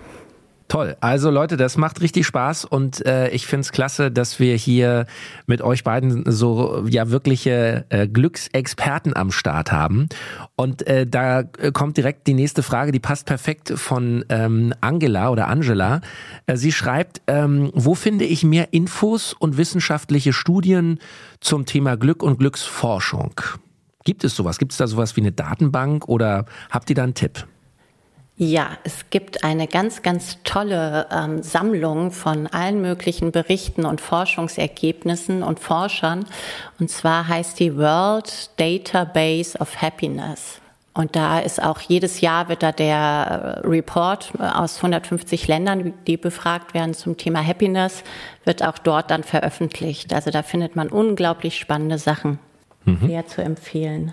Toll. 0.69 0.97
Also 1.01 1.31
Leute, 1.31 1.59
das 1.59 1.77
macht 1.77 2.01
richtig 2.01 2.27
Spaß 2.27 2.65
und 2.65 3.05
äh, 3.05 3.29
ich 3.29 3.47
find's 3.47 3.71
klasse, 3.71 4.11
dass 4.11 4.41
wir 4.41 4.57
hier 4.57 5.07
mit 5.47 5.61
euch 5.61 5.85
beiden 5.85 6.25
so 6.27 6.87
ja 6.89 7.11
wirkliche 7.11 7.85
äh, 7.91 8.09
Glücksexperten 8.09 9.15
am 9.15 9.31
Start 9.31 9.73
haben. 9.73 10.09
Und 10.57 10.87
äh, 10.87 11.07
da 11.07 11.43
kommt 11.43 11.99
direkt 11.99 12.27
die 12.27 12.35
nächste 12.35 12.63
Frage, 12.63 12.93
die 12.93 12.99
passt 12.99 13.27
perfekt 13.27 13.75
von 13.77 14.25
ähm, 14.31 14.73
Angela 14.81 15.31
oder 15.31 15.49
Angela. 15.49 16.01
Äh, 16.47 16.57
sie 16.57 16.73
schreibt, 16.73 17.21
ähm, 17.27 17.71
wo 17.75 17.95
finde 17.95 18.25
ich 18.25 18.43
mehr 18.43 18.73
Infos 18.73 19.35
und 19.39 19.59
wissenschaftliche 19.59 20.33
Studien 20.33 20.99
zum 21.41 21.67
Thema 21.67 21.97
Glück 21.97 22.23
und 22.23 22.39
Glücksforschung? 22.39 23.35
Gibt 24.05 24.25
es 24.25 24.35
sowas? 24.35 24.59
Gibt 24.59 24.73
es 24.73 24.79
da 24.79 24.87
sowas 24.87 25.15
wie 25.17 25.21
eine 25.21 25.33
Datenbank 25.33 26.09
oder 26.09 26.47
habt 26.71 26.89
ihr 26.89 26.97
da 26.97 27.03
einen 27.03 27.15
Tipp? 27.15 27.47
Ja, 28.37 28.71
es 28.83 29.11
gibt 29.11 29.45
eine 29.45 29.69
ganz, 29.69 30.03
ganz 30.03 30.39
tolle 30.43 31.07
ähm, 31.13 31.45
Sammlung 31.45 32.11
von 32.11 32.49
allen 32.49 32.81
möglichen 32.81 33.31
Berichten 33.31 33.87
und 33.87 34.01
Forschungsergebnissen 34.01 35.45
und 35.45 35.61
Forschern. 35.61 36.25
Und 36.81 36.91
zwar 36.91 37.29
heißt 37.29 37.61
die 37.61 37.77
World 37.77 38.51
Database 38.59 39.57
of 39.59 39.81
Happiness. 39.81 40.61
Und 40.95 41.15
da 41.15 41.39
ist 41.39 41.63
auch 41.63 41.81
jedes 41.81 42.21
Jahr 42.21 42.49
wird 42.49 42.65
da 42.65 42.73
der 42.73 43.61
äh, 43.65 43.67
Report 43.67 44.33
äh, 44.39 44.43
aus 44.43 44.77
150 44.79 45.47
Ländern, 45.47 45.93
die 46.09 46.17
befragt 46.17 46.75
werden 46.75 46.95
zum 46.95 47.17
Thema 47.17 47.45
Happiness, 47.45 48.03
wird 48.45 48.65
auch 48.65 48.79
dort 48.79 49.13
dann 49.13 49.23
veröffentlicht. 49.23 50.13
Also 50.13 50.33
da 50.33 50.43
findet 50.43 50.75
man 50.75 50.89
unglaublich 50.89 51.57
spannende 51.57 51.99
Sachen. 51.99 52.41
Mhm. 52.85 53.07
Sehr 53.07 53.27
zu 53.27 53.43
empfehlen. 53.43 54.13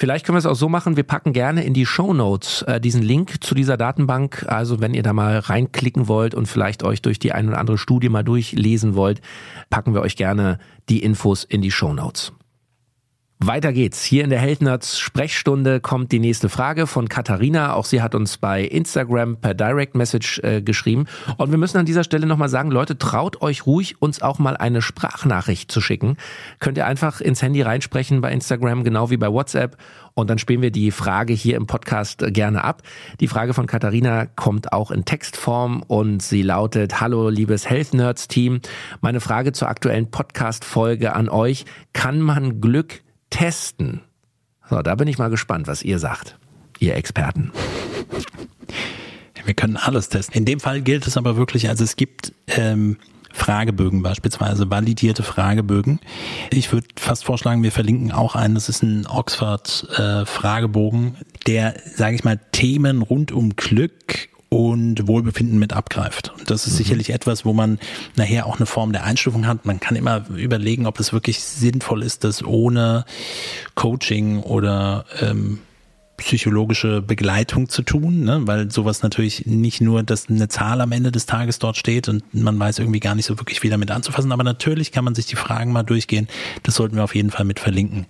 Vielleicht 0.00 0.24
können 0.24 0.36
wir 0.36 0.38
es 0.38 0.46
auch 0.46 0.54
so 0.54 0.70
machen, 0.70 0.96
wir 0.96 1.02
packen 1.02 1.34
gerne 1.34 1.62
in 1.62 1.74
die 1.74 1.84
Show 1.84 2.14
Notes 2.14 2.62
äh, 2.62 2.80
diesen 2.80 3.02
Link 3.02 3.44
zu 3.44 3.54
dieser 3.54 3.76
Datenbank. 3.76 4.46
Also 4.48 4.80
wenn 4.80 4.94
ihr 4.94 5.02
da 5.02 5.12
mal 5.12 5.40
reinklicken 5.40 6.08
wollt 6.08 6.34
und 6.34 6.46
vielleicht 6.46 6.82
euch 6.84 7.02
durch 7.02 7.18
die 7.18 7.32
ein 7.32 7.48
oder 7.48 7.58
andere 7.58 7.76
Studie 7.76 8.08
mal 8.08 8.22
durchlesen 8.22 8.94
wollt, 8.94 9.20
packen 9.68 9.92
wir 9.92 10.00
euch 10.00 10.16
gerne 10.16 10.58
die 10.88 11.02
Infos 11.02 11.44
in 11.44 11.60
die 11.60 11.70
Show 11.70 11.92
Notes. 11.92 12.32
Weiter 13.42 13.72
geht's. 13.72 14.04
Hier 14.04 14.22
in 14.22 14.28
der 14.28 14.38
Heldnerds 14.38 14.98
Sprechstunde 14.98 15.80
kommt 15.80 16.12
die 16.12 16.18
nächste 16.18 16.50
Frage 16.50 16.86
von 16.86 17.08
Katharina. 17.08 17.72
Auch 17.72 17.86
sie 17.86 18.02
hat 18.02 18.14
uns 18.14 18.36
bei 18.36 18.62
Instagram 18.62 19.38
per 19.38 19.54
Direct 19.54 19.94
Message 19.94 20.40
äh, 20.40 20.60
geschrieben. 20.60 21.06
Und 21.38 21.50
wir 21.50 21.56
müssen 21.56 21.78
an 21.78 21.86
dieser 21.86 22.04
Stelle 22.04 22.26
nochmal 22.26 22.50
sagen, 22.50 22.70
Leute, 22.70 22.98
traut 22.98 23.40
euch 23.40 23.64
ruhig, 23.64 24.02
uns 24.02 24.20
auch 24.20 24.38
mal 24.38 24.58
eine 24.58 24.82
Sprachnachricht 24.82 25.72
zu 25.72 25.80
schicken. 25.80 26.18
Könnt 26.58 26.76
ihr 26.76 26.84
einfach 26.84 27.22
ins 27.22 27.40
Handy 27.40 27.62
reinsprechen 27.62 28.20
bei 28.20 28.30
Instagram, 28.30 28.84
genau 28.84 29.08
wie 29.08 29.16
bei 29.16 29.32
WhatsApp. 29.32 29.78
Und 30.12 30.28
dann 30.28 30.36
spielen 30.36 30.60
wir 30.60 30.70
die 30.70 30.90
Frage 30.90 31.32
hier 31.32 31.56
im 31.56 31.66
Podcast 31.66 32.22
äh, 32.22 32.30
gerne 32.30 32.62
ab. 32.62 32.82
Die 33.20 33.28
Frage 33.28 33.54
von 33.54 33.66
Katharina 33.66 34.26
kommt 34.26 34.74
auch 34.74 34.90
in 34.90 35.06
Textform 35.06 35.82
und 35.86 36.20
sie 36.20 36.42
lautet, 36.42 37.00
Hallo 37.00 37.30
liebes 37.30 37.70
Health 37.70 37.94
Nerds 37.94 38.28
Team. 38.28 38.60
Meine 39.00 39.20
Frage 39.20 39.52
zur 39.52 39.68
aktuellen 39.68 40.10
Podcast-Folge 40.10 41.14
an 41.14 41.30
euch. 41.30 41.64
Kann 41.94 42.20
man 42.20 42.60
Glück 42.60 43.00
testen. 43.30 44.02
So, 44.68 44.82
da 44.82 44.94
bin 44.94 45.08
ich 45.08 45.18
mal 45.18 45.30
gespannt, 45.30 45.66
was 45.66 45.82
ihr 45.82 45.98
sagt, 45.98 46.38
ihr 46.78 46.94
Experten. 46.94 47.52
Wir 49.44 49.54
können 49.54 49.76
alles 49.76 50.08
testen. 50.08 50.36
In 50.36 50.44
dem 50.44 50.60
Fall 50.60 50.82
gilt 50.82 51.06
es 51.06 51.16
aber 51.16 51.36
wirklich, 51.36 51.68
also 51.68 51.82
es 51.82 51.96
gibt 51.96 52.32
ähm, 52.46 52.98
Fragebögen 53.32 54.02
beispielsweise, 54.02 54.70
validierte 54.70 55.22
Fragebögen. 55.22 56.00
Ich 56.50 56.72
würde 56.72 56.86
fast 56.96 57.24
vorschlagen, 57.24 57.62
wir 57.62 57.72
verlinken 57.72 58.12
auch 58.12 58.34
einen, 58.34 58.54
das 58.54 58.68
ist 58.68 58.82
ein 58.82 59.06
Oxford 59.06 59.88
äh, 59.96 60.24
der, 61.46 61.74
sage 61.94 62.16
ich 62.16 62.24
mal, 62.24 62.38
Themen 62.52 63.02
rund 63.02 63.32
um 63.32 63.56
Glück 63.56 64.28
und 64.50 65.06
Wohlbefinden 65.06 65.58
mit 65.58 65.72
abgreift. 65.72 66.32
Und 66.36 66.50
das 66.50 66.66
ist 66.66 66.74
mhm. 66.74 66.78
sicherlich 66.78 67.10
etwas, 67.10 67.44
wo 67.44 67.52
man 67.52 67.78
nachher 68.16 68.46
auch 68.46 68.56
eine 68.56 68.66
Form 68.66 68.92
der 68.92 69.04
Einstufung 69.04 69.46
hat. 69.46 69.64
Man 69.64 69.80
kann 69.80 69.96
immer 69.96 70.28
überlegen, 70.28 70.86
ob 70.86 71.00
es 71.00 71.12
wirklich 71.12 71.40
sinnvoll 71.40 72.02
ist, 72.02 72.24
das 72.24 72.44
ohne 72.44 73.04
Coaching 73.76 74.40
oder 74.40 75.06
ähm, 75.20 75.60
psychologische 76.16 77.00
Begleitung 77.00 77.68
zu 77.68 77.82
tun, 77.82 78.24
ne? 78.24 78.42
weil 78.44 78.70
sowas 78.70 79.02
natürlich 79.02 79.46
nicht 79.46 79.80
nur, 79.80 80.02
dass 80.02 80.28
eine 80.28 80.48
Zahl 80.48 80.80
am 80.80 80.92
Ende 80.92 81.12
des 81.12 81.26
Tages 81.26 81.60
dort 81.60 81.76
steht 81.76 82.08
und 82.08 82.34
man 82.34 82.58
weiß 82.58 82.80
irgendwie 82.80 83.00
gar 83.00 83.14
nicht 83.14 83.26
so 83.26 83.38
wirklich, 83.38 83.62
wie 83.62 83.70
damit 83.70 83.90
anzufassen, 83.90 84.32
aber 84.32 84.44
natürlich 84.44 84.92
kann 84.92 85.04
man 85.04 85.14
sich 85.14 85.26
die 85.26 85.36
Fragen 85.36 85.72
mal 85.72 85.82
durchgehen. 85.82 86.28
Das 86.64 86.74
sollten 86.74 86.96
wir 86.96 87.04
auf 87.04 87.14
jeden 87.14 87.30
Fall 87.30 87.44
mit 87.44 87.58
verlinken. 87.60 88.06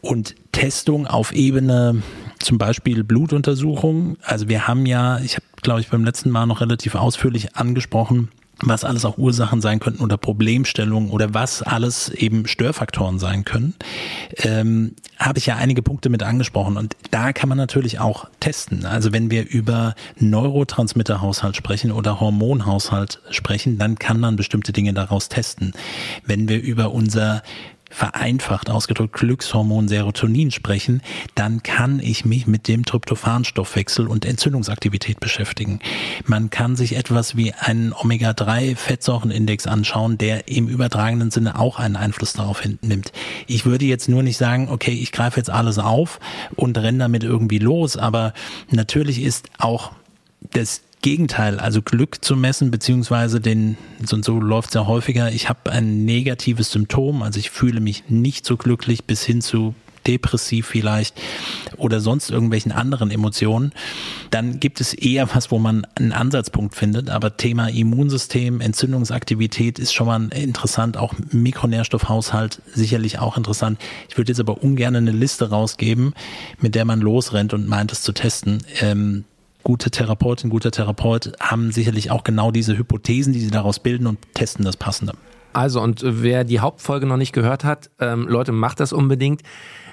Und 0.00 0.34
Testung 0.52 1.06
auf 1.06 1.32
Ebene 1.32 2.02
zum 2.38 2.58
Beispiel 2.58 3.04
Blutuntersuchungen. 3.04 4.16
Also 4.22 4.48
wir 4.48 4.68
haben 4.68 4.86
ja, 4.86 5.18
ich 5.20 5.36
habe, 5.36 5.46
glaube 5.62 5.80
ich, 5.80 5.88
beim 5.88 6.04
letzten 6.04 6.30
Mal 6.30 6.46
noch 6.46 6.60
relativ 6.60 6.94
ausführlich 6.94 7.56
angesprochen, 7.56 8.28
was 8.60 8.84
alles 8.84 9.04
auch 9.04 9.18
Ursachen 9.18 9.60
sein 9.60 9.78
könnten 9.78 10.02
oder 10.02 10.16
Problemstellungen 10.16 11.10
oder 11.10 11.32
was 11.32 11.62
alles 11.62 12.08
eben 12.08 12.46
Störfaktoren 12.46 13.18
sein 13.18 13.44
können, 13.44 13.74
ähm, 14.38 14.94
habe 15.18 15.38
ich 15.38 15.46
ja 15.46 15.56
einige 15.56 15.82
Punkte 15.82 16.08
mit 16.08 16.22
angesprochen. 16.22 16.76
Und 16.76 16.96
da 17.10 17.32
kann 17.32 17.48
man 17.48 17.58
natürlich 17.58 18.00
auch 18.00 18.26
testen. 18.40 18.84
Also 18.84 19.12
wenn 19.12 19.30
wir 19.30 19.48
über 19.48 19.94
Neurotransmitterhaushalt 20.18 21.56
sprechen 21.56 21.92
oder 21.92 22.20
Hormonhaushalt 22.20 23.20
sprechen, 23.30 23.78
dann 23.78 23.96
kann 23.98 24.18
man 24.18 24.36
bestimmte 24.36 24.72
Dinge 24.72 24.92
daraus 24.92 25.28
testen. 25.28 25.72
Wenn 26.24 26.48
wir 26.48 26.60
über 26.60 26.90
unser 26.90 27.42
vereinfacht 27.90 28.70
ausgedrückt 28.70 29.14
Glückshormon 29.14 29.88
Serotonin 29.88 30.50
sprechen, 30.50 31.02
dann 31.34 31.62
kann 31.62 32.00
ich 32.00 32.24
mich 32.24 32.46
mit 32.46 32.68
dem 32.68 32.84
Tryptophanstoffwechsel 32.84 34.06
und 34.06 34.24
Entzündungsaktivität 34.24 35.20
beschäftigen. 35.20 35.80
Man 36.24 36.50
kann 36.50 36.76
sich 36.76 36.96
etwas 36.96 37.36
wie 37.36 37.52
einen 37.54 37.92
Omega-3-Fettsäurenindex 37.92 39.66
anschauen, 39.66 40.18
der 40.18 40.48
im 40.48 40.68
übertragenen 40.68 41.30
Sinne 41.30 41.58
auch 41.58 41.78
einen 41.78 41.96
Einfluss 41.96 42.34
darauf 42.34 42.62
nimmt. 42.82 43.12
Ich 43.46 43.64
würde 43.64 43.84
jetzt 43.84 44.08
nur 44.08 44.22
nicht 44.22 44.36
sagen, 44.36 44.68
okay, 44.70 44.92
ich 44.92 45.12
greife 45.12 45.38
jetzt 45.38 45.50
alles 45.50 45.78
auf 45.78 46.20
und 46.56 46.76
renne 46.78 46.98
damit 46.98 47.24
irgendwie 47.24 47.58
los, 47.58 47.96
aber 47.96 48.32
natürlich 48.70 49.22
ist 49.22 49.48
auch 49.58 49.92
das 50.52 50.82
Gegenteil, 51.02 51.60
also 51.60 51.80
Glück 51.82 52.24
zu 52.24 52.36
messen, 52.36 52.70
beziehungsweise 52.70 53.40
den, 53.40 53.76
und 54.10 54.24
so 54.24 54.40
läuft 54.40 54.70
es 54.70 54.74
ja 54.74 54.86
häufiger, 54.86 55.30
ich 55.30 55.48
habe 55.48 55.70
ein 55.70 56.04
negatives 56.04 56.72
Symptom, 56.72 57.22
also 57.22 57.38
ich 57.38 57.50
fühle 57.50 57.80
mich 57.80 58.04
nicht 58.08 58.44
so 58.44 58.56
glücklich 58.56 59.04
bis 59.04 59.22
hin 59.22 59.40
zu 59.40 59.74
depressiv 60.08 60.66
vielleicht 60.66 61.20
oder 61.76 62.00
sonst 62.00 62.30
irgendwelchen 62.30 62.72
anderen 62.72 63.10
Emotionen, 63.10 63.72
dann 64.30 64.58
gibt 64.58 64.80
es 64.80 64.94
eher 64.94 65.32
was, 65.34 65.50
wo 65.50 65.58
man 65.58 65.86
einen 65.94 66.12
Ansatzpunkt 66.12 66.74
findet. 66.74 67.10
Aber 67.10 67.36
Thema 67.36 67.68
Immunsystem, 67.68 68.60
Entzündungsaktivität 68.60 69.78
ist 69.78 69.92
schon 69.92 70.06
mal 70.06 70.28
interessant, 70.28 70.96
auch 70.96 71.14
Mikronährstoffhaushalt 71.30 72.62
sicherlich 72.74 73.18
auch 73.18 73.36
interessant. 73.36 73.78
Ich 74.08 74.16
würde 74.16 74.32
jetzt 74.32 74.40
aber 74.40 74.62
ungern 74.62 74.96
eine 74.96 75.12
Liste 75.12 75.50
rausgeben, 75.50 76.14
mit 76.58 76.74
der 76.74 76.84
man 76.84 77.00
losrennt 77.00 77.52
und 77.52 77.68
meint 77.68 77.92
es 77.92 78.02
zu 78.02 78.12
testen. 78.12 78.62
Ähm, 78.80 79.24
gute 79.64 79.90
Therapeutin, 79.90 80.50
guter 80.50 80.70
Therapeut 80.70 81.32
haben 81.40 81.72
sicherlich 81.72 82.10
auch 82.10 82.24
genau 82.24 82.50
diese 82.50 82.76
Hypothesen, 82.76 83.32
die 83.32 83.40
sie 83.40 83.50
daraus 83.50 83.78
bilden 83.80 84.06
und 84.06 84.18
testen 84.34 84.64
das 84.64 84.76
Passende. 84.76 85.12
Also, 85.52 85.80
und 85.80 86.02
wer 86.04 86.44
die 86.44 86.60
Hauptfolge 86.60 87.06
noch 87.06 87.16
nicht 87.16 87.32
gehört 87.32 87.64
hat, 87.64 87.90
ähm, 88.00 88.28
Leute, 88.28 88.52
macht 88.52 88.80
das 88.80 88.92
unbedingt. 88.92 89.42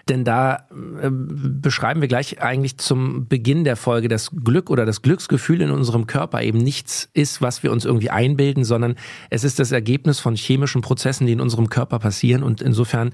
Denn 0.07 0.24
da 0.24 0.67
äh, 1.01 1.09
beschreiben 1.09 2.00
wir 2.00 2.07
gleich 2.07 2.39
eigentlich 2.39 2.77
zum 2.77 3.27
Beginn 3.27 3.63
der 3.63 3.75
Folge, 3.75 4.07
dass 4.07 4.29
Glück 4.43 4.69
oder 4.69 4.85
das 4.85 5.01
Glücksgefühl 5.01 5.62
in 5.62 5.71
unserem 5.71 6.05
Körper 6.05 6.43
eben 6.43 6.59
nichts 6.59 7.09
ist, 7.13 7.41
was 7.41 7.63
wir 7.63 7.71
uns 7.71 7.85
irgendwie 7.85 8.12
einbilden, 8.12 8.63
sondern 8.63 8.95
es 9.31 9.43
ist 9.43 9.57
das 9.57 9.71
Ergebnis 9.71 10.19
von 10.19 10.35
chemischen 10.35 10.81
Prozessen, 10.81 11.25
die 11.25 11.33
in 11.33 11.41
unserem 11.41 11.69
Körper 11.69 11.97
passieren. 11.97 12.43
Und 12.43 12.62
insofern 12.62 13.13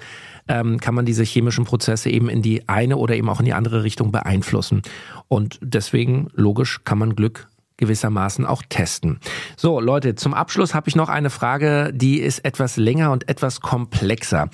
ähm, 0.50 0.82
kann 0.82 0.94
man 0.94 1.06
diese 1.06 1.24
chemischen 1.24 1.64
Prozesse 1.64 2.10
eben 2.10 2.28
in 2.28 2.42
die 2.42 2.68
eine 2.68 2.98
oder 2.98 3.16
eben 3.16 3.30
auch 3.30 3.40
in 3.40 3.46
die 3.46 3.54
andere 3.54 3.84
Richtung 3.84 4.12
beeinflussen. 4.12 4.82
Und 5.30 5.60
deswegen, 5.62 6.28
logisch, 6.34 6.82
kann 6.84 6.98
man 6.98 7.16
Glück 7.16 7.48
gewissermaßen 7.82 8.46
auch 8.46 8.64
testen. 8.70 9.20
So, 9.58 9.82
Leute, 9.82 10.16
zum 10.16 10.34
Abschluss 10.34 10.74
habe 10.74 10.88
ich 10.88 10.96
noch 10.96 11.10
eine 11.10 11.30
Frage, 11.30 11.92
die 11.94 12.20
ist 12.20 12.46
etwas 12.46 12.78
länger 12.78 13.12
und 13.12 13.28
etwas 13.28 13.60
komplexer. 13.60 14.50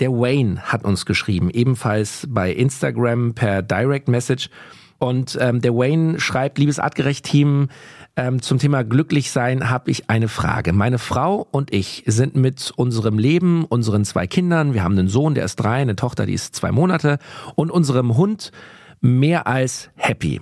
Der 0.00 0.10
Wayne 0.10 0.60
hat 0.62 0.84
uns 0.84 1.06
geschrieben, 1.06 1.50
ebenfalls 1.50 2.26
bei 2.28 2.50
Instagram 2.50 3.34
per 3.34 3.62
Direct 3.62 4.08
Message. 4.08 4.50
Und 4.98 5.38
ähm, 5.40 5.62
der 5.62 5.74
Wayne 5.74 6.20
schreibt, 6.20 6.58
liebes 6.58 6.78
Artgerecht-Team, 6.78 7.68
ähm, 8.16 8.42
zum 8.42 8.58
Thema 8.58 8.82
Glücklichsein 8.82 9.70
habe 9.70 9.90
ich 9.90 10.10
eine 10.10 10.28
Frage. 10.28 10.72
Meine 10.72 10.98
Frau 10.98 11.46
und 11.50 11.72
ich 11.72 12.02
sind 12.06 12.36
mit 12.36 12.72
unserem 12.76 13.18
Leben, 13.18 13.64
unseren 13.64 14.04
zwei 14.04 14.26
Kindern, 14.26 14.74
wir 14.74 14.82
haben 14.82 14.98
einen 14.98 15.08
Sohn, 15.08 15.34
der 15.34 15.44
ist 15.44 15.56
drei, 15.56 15.76
eine 15.76 15.96
Tochter, 15.96 16.26
die 16.26 16.34
ist 16.34 16.54
zwei 16.54 16.72
Monate, 16.72 17.18
und 17.54 17.70
unserem 17.70 18.16
Hund 18.16 18.52
mehr 19.00 19.46
als 19.46 19.90
happy. 19.96 20.40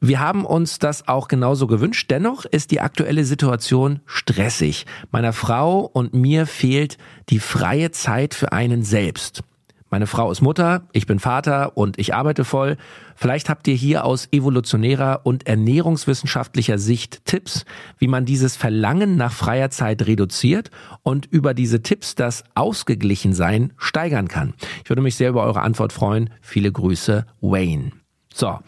Wir 0.00 0.20
haben 0.20 0.44
uns 0.44 0.78
das 0.78 1.08
auch 1.08 1.26
genauso 1.26 1.66
gewünscht. 1.66 2.10
Dennoch 2.10 2.44
ist 2.44 2.70
die 2.70 2.80
aktuelle 2.80 3.24
Situation 3.24 4.00
stressig. 4.04 4.84
Meiner 5.10 5.32
Frau 5.32 5.80
und 5.80 6.12
mir 6.12 6.46
fehlt 6.46 6.98
die 7.30 7.38
freie 7.38 7.90
Zeit 7.92 8.34
für 8.34 8.52
einen 8.52 8.82
selbst. 8.82 9.42
Meine 9.88 10.06
Frau 10.06 10.30
ist 10.32 10.42
Mutter, 10.42 10.82
ich 10.92 11.06
bin 11.06 11.20
Vater 11.20 11.76
und 11.76 11.98
ich 11.98 12.12
arbeite 12.12 12.44
voll. 12.44 12.76
Vielleicht 13.14 13.48
habt 13.48 13.66
ihr 13.68 13.74
hier 13.74 14.04
aus 14.04 14.28
evolutionärer 14.32 15.20
und 15.22 15.46
ernährungswissenschaftlicher 15.46 16.76
Sicht 16.76 17.24
Tipps, 17.24 17.64
wie 17.96 18.08
man 18.08 18.26
dieses 18.26 18.56
Verlangen 18.56 19.16
nach 19.16 19.32
freier 19.32 19.70
Zeit 19.70 20.06
reduziert 20.06 20.70
und 21.04 21.24
über 21.24 21.54
diese 21.54 21.82
Tipps 21.82 22.16
das 22.16 22.44
Ausgeglichensein 22.54 23.72
steigern 23.78 24.28
kann. 24.28 24.54
Ich 24.82 24.90
würde 24.90 25.02
mich 25.02 25.14
sehr 25.14 25.30
über 25.30 25.44
eure 25.44 25.62
Antwort 25.62 25.92
freuen. 25.92 26.30
Viele 26.42 26.70
Grüße, 26.70 27.24
Wayne. 27.40 27.92
So, 28.34 28.58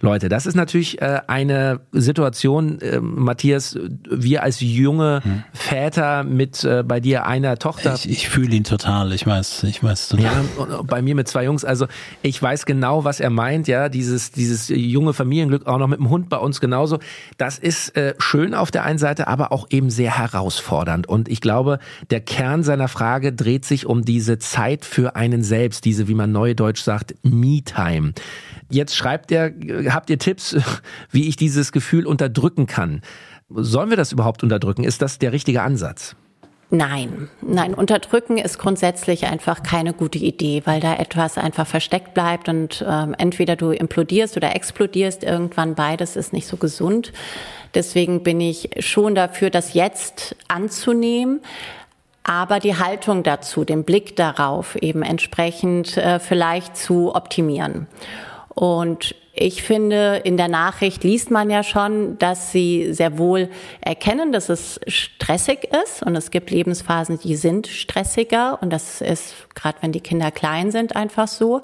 Leute, 0.00 0.28
das 0.28 0.46
ist 0.46 0.54
natürlich 0.54 1.02
äh, 1.02 1.20
eine 1.26 1.80
Situation, 1.90 2.80
äh, 2.80 3.00
Matthias, 3.00 3.76
wir 4.08 4.44
als 4.44 4.60
junge 4.60 5.20
hm. 5.24 5.42
Väter 5.52 6.22
mit 6.22 6.62
äh, 6.62 6.84
bei 6.86 7.00
dir 7.00 7.26
einer 7.26 7.58
Tochter. 7.58 7.94
Ich, 7.94 8.08
ich 8.08 8.28
fühle 8.28 8.54
ihn 8.54 8.62
total, 8.62 9.12
ich 9.12 9.26
weiß, 9.26 9.64
ich 9.64 9.82
weiß 9.82 10.10
total. 10.10 10.24
Ja, 10.24 10.82
bei 10.84 11.02
mir 11.02 11.16
mit 11.16 11.26
zwei 11.26 11.44
Jungs, 11.44 11.64
also 11.64 11.86
ich 12.22 12.40
weiß 12.40 12.64
genau, 12.64 13.04
was 13.04 13.18
er 13.18 13.30
meint, 13.30 13.66
ja, 13.66 13.88
dieses, 13.88 14.30
dieses 14.30 14.68
junge 14.68 15.14
Familienglück, 15.14 15.66
auch 15.66 15.78
noch 15.78 15.88
mit 15.88 15.98
dem 15.98 16.10
Hund 16.10 16.28
bei 16.28 16.36
uns 16.36 16.60
genauso. 16.60 17.00
Das 17.36 17.58
ist 17.58 17.96
äh, 17.96 18.14
schön 18.18 18.54
auf 18.54 18.70
der 18.70 18.84
einen 18.84 18.98
Seite, 18.98 19.26
aber 19.26 19.50
auch 19.50 19.66
eben 19.70 19.90
sehr 19.90 20.16
herausfordernd. 20.16 21.08
Und 21.08 21.28
ich 21.28 21.40
glaube, 21.40 21.80
der 22.10 22.20
Kern 22.20 22.62
seiner 22.62 22.86
Frage 22.86 23.32
dreht 23.32 23.64
sich 23.64 23.84
um 23.84 24.04
diese 24.04 24.38
Zeit 24.38 24.84
für 24.84 25.16
einen 25.16 25.42
selbst, 25.42 25.84
diese, 25.84 26.06
wie 26.06 26.14
man 26.14 26.30
neudeutsch 26.30 26.82
sagt, 26.82 27.16
Me-Time. 27.22 28.12
Jetzt 28.70 28.94
schreibt 28.94 29.32
er, 29.32 29.50
habt 29.92 30.10
ihr 30.10 30.18
Tipps, 30.18 30.56
wie 31.10 31.28
ich 31.28 31.36
dieses 31.36 31.72
Gefühl 31.72 32.06
unterdrücken 32.06 32.66
kann? 32.66 33.02
Sollen 33.50 33.90
wir 33.90 33.96
das 33.96 34.12
überhaupt 34.12 34.42
unterdrücken? 34.42 34.84
Ist 34.84 35.02
das 35.02 35.18
der 35.18 35.32
richtige 35.32 35.62
Ansatz? 35.62 36.16
Nein, 36.70 37.30
nein, 37.40 37.72
unterdrücken 37.72 38.36
ist 38.36 38.58
grundsätzlich 38.58 39.26
einfach 39.26 39.62
keine 39.62 39.94
gute 39.94 40.18
Idee, 40.18 40.62
weil 40.66 40.80
da 40.80 40.96
etwas 40.96 41.38
einfach 41.38 41.66
versteckt 41.66 42.12
bleibt 42.12 42.50
und 42.50 42.84
ähm, 42.86 43.14
entweder 43.16 43.56
du 43.56 43.70
implodierst 43.70 44.36
oder 44.36 44.54
explodierst 44.54 45.24
irgendwann, 45.24 45.74
beides 45.74 46.14
ist 46.14 46.34
nicht 46.34 46.46
so 46.46 46.58
gesund. 46.58 47.14
Deswegen 47.72 48.22
bin 48.22 48.38
ich 48.42 48.68
schon 48.80 49.14
dafür, 49.14 49.48
das 49.48 49.72
jetzt 49.72 50.36
anzunehmen, 50.48 51.40
aber 52.22 52.60
die 52.60 52.76
Haltung 52.76 53.22
dazu, 53.22 53.64
den 53.64 53.84
Blick 53.84 54.14
darauf 54.16 54.76
eben 54.76 55.02
entsprechend 55.02 55.96
äh, 55.96 56.18
vielleicht 56.18 56.76
zu 56.76 57.14
optimieren. 57.14 57.86
Und 58.50 59.14
ich 59.38 59.62
finde, 59.62 60.20
in 60.24 60.36
der 60.36 60.48
Nachricht 60.48 61.04
liest 61.04 61.30
man 61.30 61.48
ja 61.48 61.62
schon, 61.62 62.18
dass 62.18 62.52
sie 62.52 62.92
sehr 62.92 63.18
wohl 63.18 63.48
erkennen, 63.80 64.32
dass 64.32 64.48
es 64.48 64.80
stressig 64.86 65.68
ist. 65.84 66.02
Und 66.02 66.16
es 66.16 66.30
gibt 66.30 66.50
Lebensphasen, 66.50 67.20
die 67.20 67.36
sind 67.36 67.68
stressiger. 67.68 68.58
Und 68.60 68.72
das 68.72 69.00
ist 69.00 69.34
gerade 69.58 69.78
wenn 69.80 69.92
die 69.92 70.00
Kinder 70.00 70.30
klein 70.30 70.70
sind 70.70 70.94
einfach 70.96 71.28
so, 71.28 71.62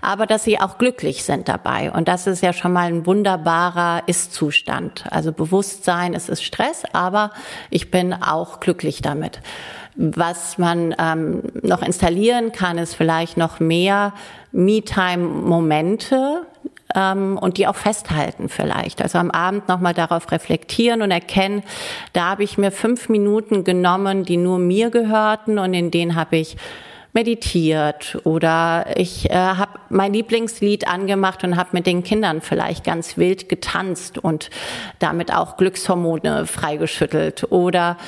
aber 0.00 0.26
dass 0.26 0.44
sie 0.44 0.60
auch 0.60 0.78
glücklich 0.78 1.24
sind 1.24 1.48
dabei. 1.48 1.90
Und 1.90 2.08
das 2.08 2.26
ist 2.26 2.42
ja 2.42 2.52
schon 2.52 2.72
mal 2.72 2.86
ein 2.86 3.06
wunderbarer 3.06 4.04
Ist-Zustand. 4.06 5.04
Also 5.10 5.32
Bewusstsein, 5.32 6.14
es 6.14 6.28
ist 6.28 6.44
Stress, 6.44 6.84
aber 6.92 7.32
ich 7.70 7.90
bin 7.90 8.14
auch 8.14 8.60
glücklich 8.60 9.02
damit. 9.02 9.40
Was 9.94 10.56
man 10.56 10.94
ähm, 10.98 11.42
noch 11.62 11.82
installieren 11.82 12.52
kann, 12.52 12.78
ist 12.78 12.94
vielleicht 12.94 13.36
noch 13.36 13.60
mehr 13.60 14.14
Me-Time-Momente 14.52 16.46
ähm, 16.94 17.38
und 17.38 17.58
die 17.58 17.66
auch 17.66 17.76
festhalten 17.76 18.48
vielleicht. 18.48 19.02
Also 19.02 19.18
am 19.18 19.30
Abend 19.30 19.68
nochmal 19.68 19.94
darauf 19.94 20.30
reflektieren 20.32 21.02
und 21.02 21.10
erkennen, 21.10 21.62
da 22.12 22.30
habe 22.30 22.44
ich 22.44 22.58
mir 22.58 22.70
fünf 22.70 23.08
Minuten 23.08 23.64
genommen, 23.64 24.24
die 24.24 24.36
nur 24.36 24.58
mir 24.58 24.90
gehörten 24.90 25.58
und 25.58 25.74
in 25.74 25.90
denen 25.90 26.14
habe 26.14 26.36
ich 26.36 26.56
meditiert 27.12 28.18
oder 28.24 28.86
ich 28.96 29.30
äh, 29.30 29.34
habe 29.34 29.78
mein 29.90 30.14
Lieblingslied 30.14 30.88
angemacht 30.88 31.44
und 31.44 31.56
habe 31.56 31.70
mit 31.72 31.86
den 31.86 32.02
Kindern 32.02 32.40
vielleicht 32.40 32.84
ganz 32.84 33.18
wild 33.18 33.48
getanzt 33.48 34.18
und 34.18 34.48
damit 34.98 35.32
auch 35.32 35.56
Glückshormone 35.58 36.46
freigeschüttelt 36.46 37.52
oder 37.52 37.98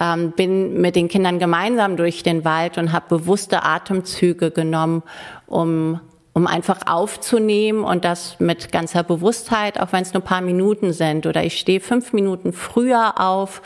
ähm, 0.00 0.32
bin 0.32 0.80
mit 0.80 0.96
den 0.96 1.08
Kindern 1.08 1.38
gemeinsam 1.38 1.96
durch 1.96 2.22
den 2.22 2.44
Wald 2.44 2.78
und 2.78 2.92
habe 2.92 3.18
bewusste 3.18 3.64
Atemzüge 3.64 4.50
genommen, 4.50 5.02
um 5.46 6.00
um 6.34 6.48
einfach 6.48 6.80
aufzunehmen 6.86 7.84
und 7.84 8.04
das 8.04 8.40
mit 8.40 8.72
ganzer 8.72 9.04
Bewusstheit, 9.04 9.80
auch 9.80 9.92
wenn 9.92 10.02
es 10.02 10.12
nur 10.12 10.22
paar 10.22 10.40
Minuten 10.40 10.92
sind. 10.92 11.26
Oder 11.26 11.44
ich 11.44 11.58
stehe 11.58 11.80
fünf 11.80 12.12
Minuten 12.12 12.52
früher 12.52 13.20
auf 13.20 13.62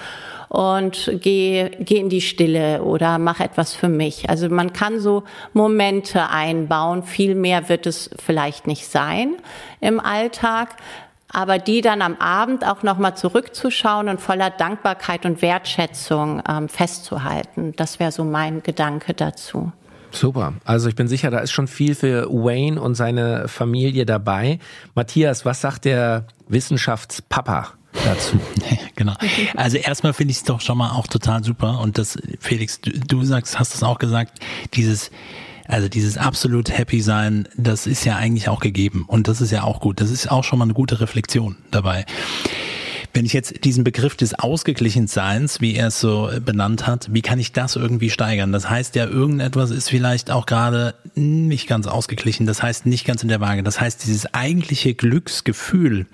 und 0.51 1.11
gehe, 1.15 1.71
gehe 1.71 2.01
in 2.01 2.11
die 2.11 2.21
Stille 2.21 2.83
oder 2.83 3.19
mache 3.19 3.43
etwas 3.43 3.75
für 3.75 3.89
mich. 3.89 4.29
Also 4.29 4.51
man 4.51 4.75
kann 4.75 5.01
so 5.01 5.25
Momente 5.55 6.29
einbauen. 6.29 7.03
Viel 7.03 7.35
mehr 7.35 7.71
wird 7.71 7.87
es 7.87 8.11
vielleicht 8.23 8.67
nicht 8.67 8.87
sein 8.87 9.37
im 9.81 9.99
Alltag. 9.99 10.77
Aber 11.31 11.59
die 11.59 11.83
dann 11.83 12.01
am 12.01 12.17
Abend 12.17 12.67
auch 12.67 12.83
nochmal 12.83 13.15
zurückzuschauen 13.15 14.09
und 14.09 14.19
voller 14.19 14.49
Dankbarkeit 14.49 15.27
und 15.27 15.43
Wertschätzung 15.43 16.43
ähm, 16.49 16.71
festzuhalten. 16.71 17.75
Das 17.77 18.01
wäre 18.01 18.13
so 18.13 18.25
mein 18.25 18.63
Gedanke 18.63 19.13
dazu. 19.13 19.73
Super. 20.11 20.55
Also 20.65 20.89
ich 20.89 20.95
bin 20.95 21.09
sicher, 21.09 21.31
da 21.31 21.39
ist 21.39 21.53
schon 21.53 21.69
viel 21.69 21.95
für 21.95 22.29
Wayne 22.31 22.81
und 22.81 22.95
seine 22.95 23.49
Familie 23.49 24.07
dabei. 24.07 24.59
Matthias, 24.95 25.45
was 25.45 25.61
sagt 25.61 25.85
der 25.85 26.27
Wissenschaftspapa 26.49 27.69
dazu? 28.05 28.41
genau. 28.97 29.15
Also 29.57 29.77
erstmal 29.77 30.13
finde 30.13 30.33
ich 30.33 30.39
es 30.39 30.45
doch 30.45 30.61
schon 30.61 30.79
mal 30.79 30.91
auch 30.93 31.07
total 31.07 31.45
super 31.45 31.81
und 31.81 31.99
das, 31.99 32.19
Felix, 32.41 32.81
du, 32.81 32.93
du 32.93 33.25
sagst, 33.25 33.59
hast 33.59 33.75
es 33.75 33.83
auch 33.83 33.99
gesagt, 33.99 34.39
dieses 34.75 35.11
also 35.69 35.87
dieses 35.87 36.17
absolut 36.17 36.71
happy 36.71 37.03
sein, 37.03 37.47
das 37.55 37.87
ist 37.87 38.07
ja 38.07 38.17
eigentlich 38.17 38.49
auch 38.49 38.61
gegeben 38.61 39.05
und 39.07 39.29
das 39.29 39.43
ist 39.43 39.51
ja 39.51 39.65
auch 39.65 39.81
gut. 39.81 40.01
Das 40.01 40.11
ist 40.11 40.31
auch 40.31 40.43
schon 40.43 40.59
mal 40.59 40.65
eine 40.65 40.73
gute 40.73 41.01
Reflexion 41.01 41.57
dabei. 41.71 42.07
Wenn 43.15 43.25
ich 43.25 43.33
jetzt 43.33 43.65
diesen 43.65 43.85
Begriff 43.85 44.17
des 44.17 44.35
Ausgeglichenseins, 44.35 45.61
wie 45.61 45.75
er 45.75 45.89
es 45.89 46.01
so 46.01 46.31
benannt 46.45 46.87
hat, 46.87 47.09
wie 47.13 47.23
kann 47.23 47.39
ich 47.39 47.53
das 47.53 47.77
irgendwie 47.77 48.11
steigern? 48.11 48.53
Das 48.53 48.69
heißt 48.69 48.95
ja, 48.95 49.07
irgendetwas 49.07 49.71
ist 49.71 49.91
vielleicht 49.91 50.31
auch 50.31 50.47
gerade 50.47 50.95
nicht 51.15 51.67
ganz 51.69 51.87
ausgeglichen, 51.87 52.47
das 52.47 52.63
heißt 52.63 52.87
nicht 52.87 53.05
ganz 53.05 53.23
in 53.23 53.29
der 53.29 53.41
Waage. 53.41 53.63
Das 53.63 53.81
heißt, 53.81 54.05
dieses 54.05 54.33
eigentliche 54.35 54.95
Glücksgefühl, 54.95 56.07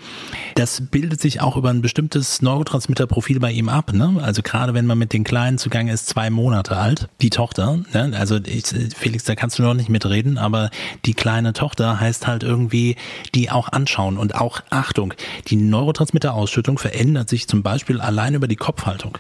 das 0.55 0.83
bildet 0.91 1.21
sich 1.21 1.41
auch 1.41 1.57
über 1.57 1.71
ein 1.71 1.83
bestimmtes 1.83 2.43
Neurotransmitterprofil 2.43 3.41
bei 3.41 3.53
ihm 3.53 3.69
ab. 3.69 3.93
Ne? 3.93 4.21
Also 4.23 4.43
gerade 4.43 4.75
wenn 4.75 4.87
man 4.87 4.99
mit 4.99 5.13
den 5.13 5.25
Kleinen 5.25 5.59
zugange 5.59 5.93
ist, 5.93 6.07
zwei 6.07 6.31
Monate 6.31 6.77
alt, 6.77 7.09
die 7.21 7.31
Tochter, 7.31 7.81
ne? 7.93 8.13
also 8.19 8.39
ich, 8.45 8.65
Felix, 8.97 9.25
da 9.25 9.35
kannst 9.35 9.59
du 9.59 9.63
noch 9.63 9.75
nicht 9.75 9.89
mitreden, 9.89 10.39
aber 10.39 10.71
die 11.05 11.15
kleine 11.15 11.53
Tochter 11.53 12.01
heißt 12.01 12.27
halt 12.27 12.43
irgendwie, 12.43 12.97
die 13.35 13.51
auch 13.51 13.69
anschauen 13.69 14.17
und 14.17 14.35
auch 14.35 14.61
Achtung, 14.71 15.15
die 15.49 15.57
Neurotransmitterausschüttung 15.57 16.79
verändert 16.85 17.31
sich 17.31 17.49
zum 17.49 17.63
Beispiel 17.63 17.99
allein 17.99 18.35
über 18.35 18.47
die 18.47 18.57
Kopfhaltung. 18.57 19.17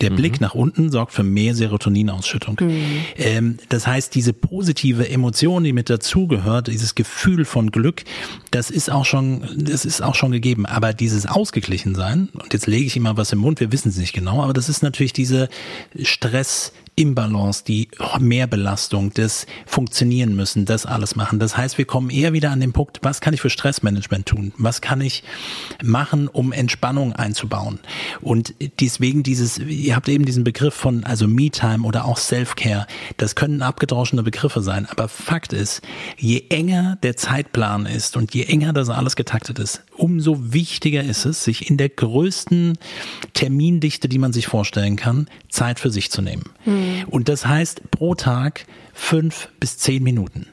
Der 0.00 0.12
mhm. 0.12 0.16
Blick 0.16 0.40
nach 0.40 0.54
unten 0.54 0.92
sorgt 0.92 1.12
für 1.12 1.24
mehr 1.24 1.52
Serotoninausschüttung. 1.52 2.56
Mhm. 2.60 3.00
Ähm, 3.16 3.56
das 3.70 3.88
heißt, 3.88 4.14
diese 4.14 4.32
positive 4.32 5.08
Emotion, 5.08 5.64
die 5.64 5.72
mit 5.72 5.90
dazugehört, 5.90 6.68
dieses 6.68 6.94
Gefühl 6.94 7.44
von 7.44 7.72
Glück, 7.72 8.04
das 8.52 8.70
ist 8.70 8.88
auch 8.88 9.04
schon, 9.04 9.42
das 9.56 9.84
ist 9.84 10.00
auch 10.00 10.14
schon 10.14 10.30
gegeben. 10.30 10.64
Aber 10.64 10.92
dieses 10.92 11.26
Ausgeglichensein, 11.26 12.28
und 12.34 12.52
jetzt 12.52 12.68
lege 12.68 12.86
ich 12.86 12.96
immer 12.96 13.16
was 13.16 13.32
im 13.32 13.40
Mund, 13.40 13.58
wir 13.58 13.72
wissen 13.72 13.88
es 13.88 13.96
nicht 13.96 14.12
genau, 14.12 14.44
aber 14.44 14.52
das 14.52 14.68
ist 14.68 14.84
natürlich 14.84 15.12
diese 15.12 15.48
Stress, 16.00 16.72
Imbalance, 16.98 17.62
die 17.64 17.88
Mehrbelastung, 18.18 19.12
das 19.14 19.46
Funktionieren 19.66 20.34
müssen, 20.34 20.64
das 20.64 20.84
alles 20.84 21.14
machen. 21.14 21.38
Das 21.38 21.56
heißt, 21.56 21.78
wir 21.78 21.84
kommen 21.84 22.10
eher 22.10 22.32
wieder 22.32 22.50
an 22.50 22.58
den 22.58 22.72
Punkt, 22.72 22.98
was 23.02 23.20
kann 23.20 23.32
ich 23.34 23.40
für 23.40 23.50
Stressmanagement 23.50 24.26
tun? 24.26 24.52
Was 24.58 24.80
kann 24.80 25.00
ich 25.00 25.22
machen, 25.80 26.26
um 26.26 26.50
Entspannung 26.50 27.12
einzubauen? 27.12 27.78
Und 28.20 28.52
deswegen 28.80 29.22
dieses, 29.22 29.58
ihr 29.58 29.94
habt 29.94 30.08
eben 30.08 30.24
diesen 30.24 30.42
Begriff 30.42 30.74
von, 30.74 31.04
also 31.04 31.28
Me-Time 31.28 31.86
oder 31.86 32.04
auch 32.04 32.16
Self-Care. 32.16 32.88
Das 33.16 33.36
können 33.36 33.62
abgedroschene 33.62 34.24
Begriffe 34.24 34.60
sein. 34.60 34.86
Aber 34.90 35.06
Fakt 35.06 35.52
ist, 35.52 35.82
je 36.16 36.46
enger 36.50 36.98
der 37.04 37.16
Zeitplan 37.16 37.86
ist 37.86 38.16
und 38.16 38.34
je 38.34 38.42
enger 38.42 38.72
das 38.72 38.90
alles 38.90 39.14
getaktet 39.14 39.60
ist, 39.60 39.82
umso 39.96 40.52
wichtiger 40.52 41.04
ist 41.04 41.26
es, 41.26 41.44
sich 41.44 41.70
in 41.70 41.76
der 41.76 41.90
größten 41.90 42.76
Termindichte, 43.34 44.08
die 44.08 44.18
man 44.18 44.32
sich 44.32 44.48
vorstellen 44.48 44.96
kann, 44.96 45.28
Zeit 45.48 45.78
für 45.78 45.90
sich 45.90 46.10
zu 46.10 46.22
nehmen. 46.22 46.44
Mhm. 46.64 46.87
Mhm. 46.88 47.08
Und 47.08 47.28
das 47.28 47.46
heißt 47.46 47.90
pro 47.90 48.14
Tag 48.14 48.66
fünf 48.94 49.48
bis 49.60 49.78
zehn 49.78 50.02
Minuten. 50.02 50.46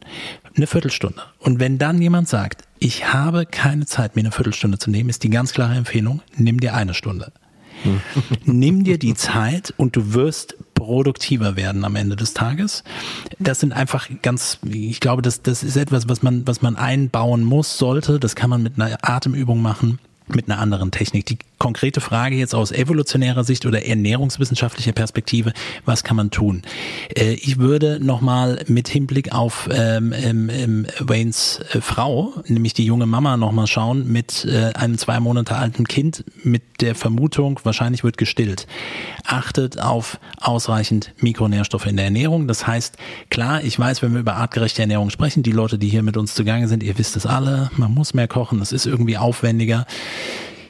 Eine 0.56 0.68
Viertelstunde. 0.68 1.22
Und 1.40 1.60
wenn 1.60 1.78
dann 1.78 2.02
jemand 2.02 2.30
sagt, 2.30 2.64
ich 2.80 3.12
habe 3.14 3.46
keine 3.46 3.86
Zeit, 3.86 4.16
mir 4.16 4.22
eine 4.22 4.32
Viertelstunde 4.32 4.78
zu 4.78 4.90
nehmen, 4.90 5.10
ist 5.10 5.24
die 5.24 5.30
ganz 5.30 5.54
klare 5.54 5.76
Empfehlung, 5.76 6.22
nimm 6.38 6.60
dir 6.60 6.76
eine 6.76 6.94
Stunde. 6.94 7.32
Mhm. 7.84 8.02
Nimm 8.46 8.84
dir 8.84 8.98
die 8.98 9.16
Zeit 9.16 9.74
und 9.78 9.96
du 9.96 10.14
wirst 10.14 10.56
produktiver 10.76 11.56
werden 11.56 11.84
am 11.84 11.96
Ende 11.96 12.16
des 12.16 12.34
Tages. 12.34 12.84
Das 13.40 13.60
sind 13.60 13.74
einfach 13.74 14.10
ganz, 14.22 14.60
ich 14.64 15.00
glaube, 15.00 15.22
das, 15.22 15.42
das 15.42 15.64
ist 15.64 15.76
etwas, 15.76 16.08
was 16.08 16.24
man, 16.24 16.48
was 16.48 16.62
man 16.62 16.76
einbauen 16.76 17.44
muss, 17.44 17.78
sollte. 17.78 18.20
Das 18.20 18.36
kann 18.36 18.50
man 18.50 18.64
mit 18.64 18.80
einer 18.80 18.98
Atemübung 19.02 19.62
machen 19.62 20.00
mit 20.28 20.50
einer 20.50 20.60
anderen 20.60 20.92
Technik. 20.92 21.26
Die 21.26 21.38
konkrete 21.58 22.02
Frage 22.02 22.36
jetzt 22.36 22.54
aus 22.54 22.72
evolutionärer 22.72 23.44
Sicht 23.44 23.66
oder 23.66 23.86
ernährungswissenschaftlicher 23.86 24.92
Perspektive, 24.92 25.54
was 25.86 26.04
kann 26.04 26.18
man 26.18 26.32
tun? 26.32 26.62
Äh, 27.16 27.34
ich 27.34 27.60
würde 27.60 28.00
nochmal 28.02 28.64
mit 28.68 28.88
Hinblick 28.88 29.34
auf 29.34 29.70
ähm, 29.72 30.14
ähm, 30.14 30.88
Waynes 31.00 31.62
äh, 31.72 31.82
Frau, 31.82 32.34
nämlich 32.48 32.74
die 32.74 32.86
junge 32.86 33.06
Mama, 33.06 33.38
nochmal 33.38 33.68
schauen 33.68 34.12
mit 34.12 34.46
äh, 34.46 34.74
einem 34.74 34.98
zwei 34.98 35.20
Monate 35.20 35.56
alten 35.56 35.86
Kind 35.86 36.24
mit 36.44 36.64
der 36.82 36.96
Vermutung, 36.96 37.60
wahrscheinlich 37.64 38.04
wird 38.04 38.18
gestillt. 38.18 38.68
Achtet 39.26 39.80
auf 39.80 40.20
ausreichend 40.40 41.14
Mikronährstoffe 41.20 41.88
in 41.88 41.96
der 41.96 42.06
Ernährung. 42.06 42.48
Das 42.48 42.68
heißt, 42.68 42.98
klar, 43.30 43.64
ich 43.64 43.80
weiß, 43.80 44.02
wenn 44.02 44.14
wir 44.14 44.20
über 44.20 44.36
artgerechte 44.36 44.82
Ernährung 44.82 45.10
sprechen, 45.10 45.44
die 45.44 45.52
Leute, 45.52 45.78
die 45.78 45.90
hier 45.90 46.04
mit 46.04 46.18
uns 46.18 46.36
zugange 46.36 46.68
sind, 46.68 46.84
ihr 46.84 46.98
wisst 46.98 47.16
es 47.16 47.26
alle, 47.26 47.72
man 47.78 47.94
muss 47.94 48.14
mehr 48.14 48.28
kochen, 48.28 48.62
es 48.62 48.72
ist 48.72 48.86
irgendwie 48.86 49.18
aufwendiger. 49.18 49.86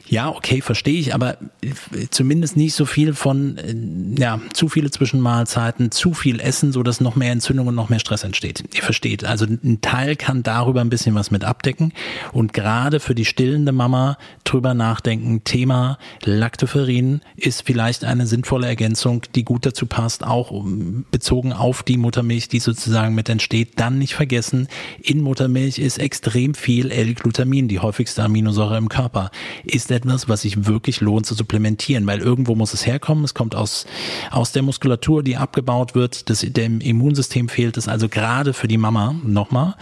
Ja, 0.08 0.28
okay, 0.28 0.60
verstehe 0.60 0.98
ich, 0.98 1.14
aber 1.14 1.38
äh, 1.62 2.06
zumindest 2.10 2.56
nicht 2.56 2.74
so 2.74 2.86
viel 2.86 3.14
von, 3.14 3.58
äh, 3.58 4.20
ja, 4.20 4.40
zu 4.52 4.68
viele 4.68 4.90
Zwischenmahlzeiten, 4.90 5.90
zu 5.90 6.14
viel 6.14 6.38
Essen, 6.38 6.72
so 6.72 6.82
dass 6.82 7.00
noch 7.00 7.16
mehr 7.16 7.32
Entzündung 7.32 7.66
und 7.66 7.74
noch 7.74 7.88
mehr 7.88 7.98
Stress 7.98 8.22
entsteht. 8.22 8.64
Ihr 8.74 8.82
versteht. 8.82 9.24
Also 9.24 9.46
ein 9.46 9.80
Teil 9.80 10.14
kann 10.14 10.42
darüber 10.42 10.80
ein 10.80 10.90
bisschen 10.90 11.14
was 11.14 11.30
mit 11.30 11.42
abdecken 11.42 11.92
und 12.32 12.52
gerade 12.52 13.00
für 13.00 13.14
die 13.14 13.24
stillende 13.24 13.72
Mama 13.72 14.16
drüber 14.44 14.74
nachdenken. 14.74 15.42
Thema 15.42 15.98
Lactoferrin 16.24 17.20
ist 17.36 17.62
vielleicht 17.62 18.04
eine 18.04 18.26
sinnvolle 18.26 18.68
Ergänzung, 18.68 19.22
die 19.34 19.44
gut 19.44 19.66
dazu 19.66 19.86
passt, 19.86 20.24
auch 20.24 20.64
bezogen 21.10 21.52
auf 21.52 21.82
die 21.82 21.96
Muttermilch, 21.96 22.48
die 22.48 22.60
sozusagen 22.60 23.14
mit 23.14 23.28
entsteht. 23.28 23.72
Dann 23.76 23.98
nicht 23.98 24.14
vergessen, 24.14 24.68
in 25.02 25.20
Muttermilch 25.20 25.78
ist 25.78 25.98
extrem 25.98 26.54
viel 26.54 26.92
L-Glutamin, 26.92 27.66
die 27.66 27.80
häufigste 27.80 28.22
Aminosäure 28.22 28.78
im 28.78 28.88
Körper. 28.88 29.30
Ist 29.64 29.90
etwas, 29.96 30.28
was 30.28 30.42
sich 30.42 30.66
wirklich 30.66 31.00
lohnt 31.00 31.26
zu 31.26 31.34
supplementieren, 31.34 32.06
weil 32.06 32.20
irgendwo 32.20 32.54
muss 32.54 32.74
es 32.74 32.86
herkommen. 32.86 33.24
Es 33.24 33.34
kommt 33.34 33.54
aus, 33.54 33.86
aus 34.30 34.52
der 34.52 34.62
Muskulatur, 34.62 35.22
die 35.22 35.36
abgebaut 35.36 35.94
wird, 35.94 36.30
das, 36.30 36.40
dem 36.40 36.80
Immunsystem 36.80 37.48
fehlt 37.48 37.76
es 37.76 37.88
also 37.88 38.08
gerade 38.08 38.52
für 38.52 38.68
die 38.68 38.78
Mama 38.78 39.14
nochmal. 39.24 39.74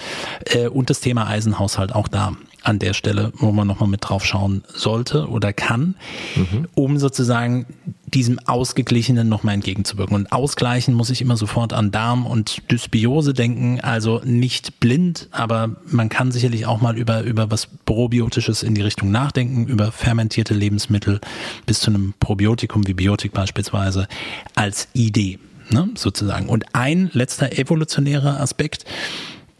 Äh, 0.46 0.68
und 0.68 0.90
das 0.90 1.00
Thema 1.00 1.26
Eisenhaushalt 1.26 1.94
auch 1.94 2.08
da 2.08 2.32
an 2.64 2.78
der 2.78 2.94
Stelle, 2.94 3.32
wo 3.36 3.52
man 3.52 3.66
nochmal 3.66 3.88
mit 3.88 4.08
drauf 4.08 4.24
schauen 4.24 4.64
sollte 4.74 5.28
oder 5.28 5.52
kann, 5.52 5.94
mhm. 6.34 6.66
um 6.74 6.98
sozusagen 6.98 7.66
diesem 8.06 8.38
Ausgeglichenen 8.38 9.28
nochmal 9.28 9.54
entgegenzuwirken. 9.54 10.14
Und 10.14 10.32
ausgleichen 10.32 10.94
muss 10.94 11.10
ich 11.10 11.20
immer 11.20 11.36
sofort 11.36 11.72
an 11.72 11.90
Darm 11.90 12.26
und 12.26 12.62
Dysbiose 12.70 13.34
denken, 13.34 13.80
also 13.80 14.20
nicht 14.24 14.80
blind, 14.80 15.28
aber 15.32 15.76
man 15.86 16.08
kann 16.08 16.30
sicherlich 16.32 16.66
auch 16.66 16.80
mal 16.80 16.96
über, 16.96 17.22
über 17.22 17.50
was 17.50 17.68
Probiotisches 17.84 18.62
in 18.62 18.74
die 18.74 18.82
Richtung 18.82 19.10
nachdenken, 19.10 19.66
über 19.66 19.92
fermentierte 19.92 20.54
Lebensmittel 20.54 21.20
bis 21.66 21.80
zu 21.80 21.90
einem 21.90 22.14
Probiotikum 22.20 22.86
wie 22.86 22.94
Biotik 22.94 23.32
beispielsweise 23.32 24.06
als 24.54 24.88
Idee. 24.94 25.38
Ne, 25.70 25.88
sozusagen. 25.94 26.50
Und 26.50 26.66
ein 26.74 27.08
letzter 27.14 27.58
evolutionärer 27.58 28.38
Aspekt, 28.38 28.84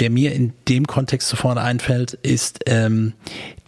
der 0.01 0.11
mir 0.11 0.33
in 0.33 0.53
dem 0.69 0.87
Kontext 0.87 1.29
sofort 1.29 1.59
einfällt, 1.59 2.15
ist 2.15 2.61
ähm, 2.67 3.13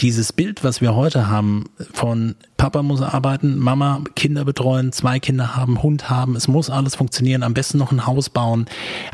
dieses 0.01 0.33
Bild, 0.33 0.65
was 0.65 0.81
wir 0.81 0.95
heute 0.95 1.29
haben 1.29 1.65
von 1.93 2.35
Papa 2.57 2.83
muss 2.83 3.03
arbeiten, 3.03 3.59
Mama 3.59 4.03
Kinder 4.15 4.45
betreuen, 4.45 4.93
zwei 4.93 5.21
Kinder 5.21 5.57
haben, 5.57 5.83
Hund 5.83 6.11
haben, 6.11 6.35
es 6.37 6.49
muss 6.49 6.71
alles 6.71 6.97
funktionieren, 6.97 7.43
am 7.43 7.55
besten 7.55 7.79
noch 7.79 7.93
ein 7.93 8.07
Haus 8.07 8.29
bauen. 8.29 8.67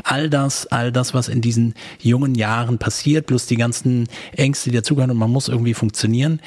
All 0.03 0.29
das, 0.29 0.67
all 0.67 0.91
das, 0.91 1.13
was 1.13 1.27
in 1.27 1.41
diesen 1.41 1.75
jungen 1.99 2.35
Jahren 2.35 2.77
passiert, 2.77 3.27
plus 3.27 3.45
die 3.45 3.57
ganzen 3.57 4.07
Ängste, 4.35 4.71
die 4.71 4.77
dazugehören 4.77 5.11
und 5.11 5.17
man 5.17 5.31
muss 5.31 5.49
irgendwie 5.49 5.73
funktionieren, 5.73 6.39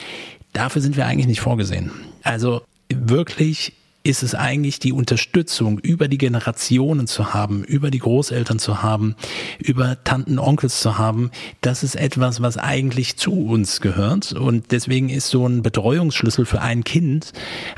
dafür 0.52 0.82
sind 0.82 0.96
wir 0.96 1.06
eigentlich 1.06 1.26
nicht 1.26 1.40
vorgesehen. 1.40 1.90
Also 2.22 2.62
wirklich 2.88 3.72
ist 4.06 4.22
es 4.22 4.34
eigentlich 4.36 4.78
die 4.78 4.92
Unterstützung 4.92 5.80
über 5.80 6.06
die 6.06 6.18
Generationen 6.18 7.08
zu 7.08 7.34
haben, 7.34 7.64
über 7.64 7.90
die 7.90 7.98
Großeltern 7.98 8.60
zu 8.60 8.82
haben, 8.82 9.16
über 9.58 10.02
Tanten, 10.04 10.38
Onkels 10.38 10.80
zu 10.80 10.96
haben. 10.96 11.30
Das 11.60 11.82
ist 11.82 11.96
etwas, 11.96 12.40
was 12.40 12.56
eigentlich 12.56 13.16
zu 13.16 13.32
uns 13.32 13.80
gehört. 13.80 14.32
Und 14.32 14.70
deswegen 14.70 15.08
ist 15.08 15.28
so 15.28 15.46
ein 15.46 15.62
Betreuungsschlüssel 15.62 16.46
für 16.46 16.60
ein 16.60 16.84
Kind 16.84 17.32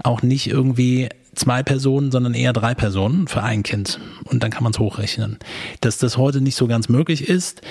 auch 0.05 0.21
nicht 0.21 0.49
irgendwie 0.49 1.09
zwei 1.38 1.62
Personen, 1.62 2.11
sondern 2.11 2.35
eher 2.35 2.53
drei 2.53 2.74
Personen 2.74 3.29
für 3.29 3.42
ein 3.42 3.62
Kind. 3.62 4.01
Und 4.24 4.42
dann 4.42 4.51
kann 4.51 4.62
man 4.62 4.72
es 4.72 4.79
hochrechnen. 4.79 5.38
Dass 5.81 5.98
das 5.98 6.16
heute 6.16 6.40
nicht 6.40 6.57
so 6.57 6.66
ganz 6.66 6.88
möglich 6.88 7.29
ist, 7.29 7.62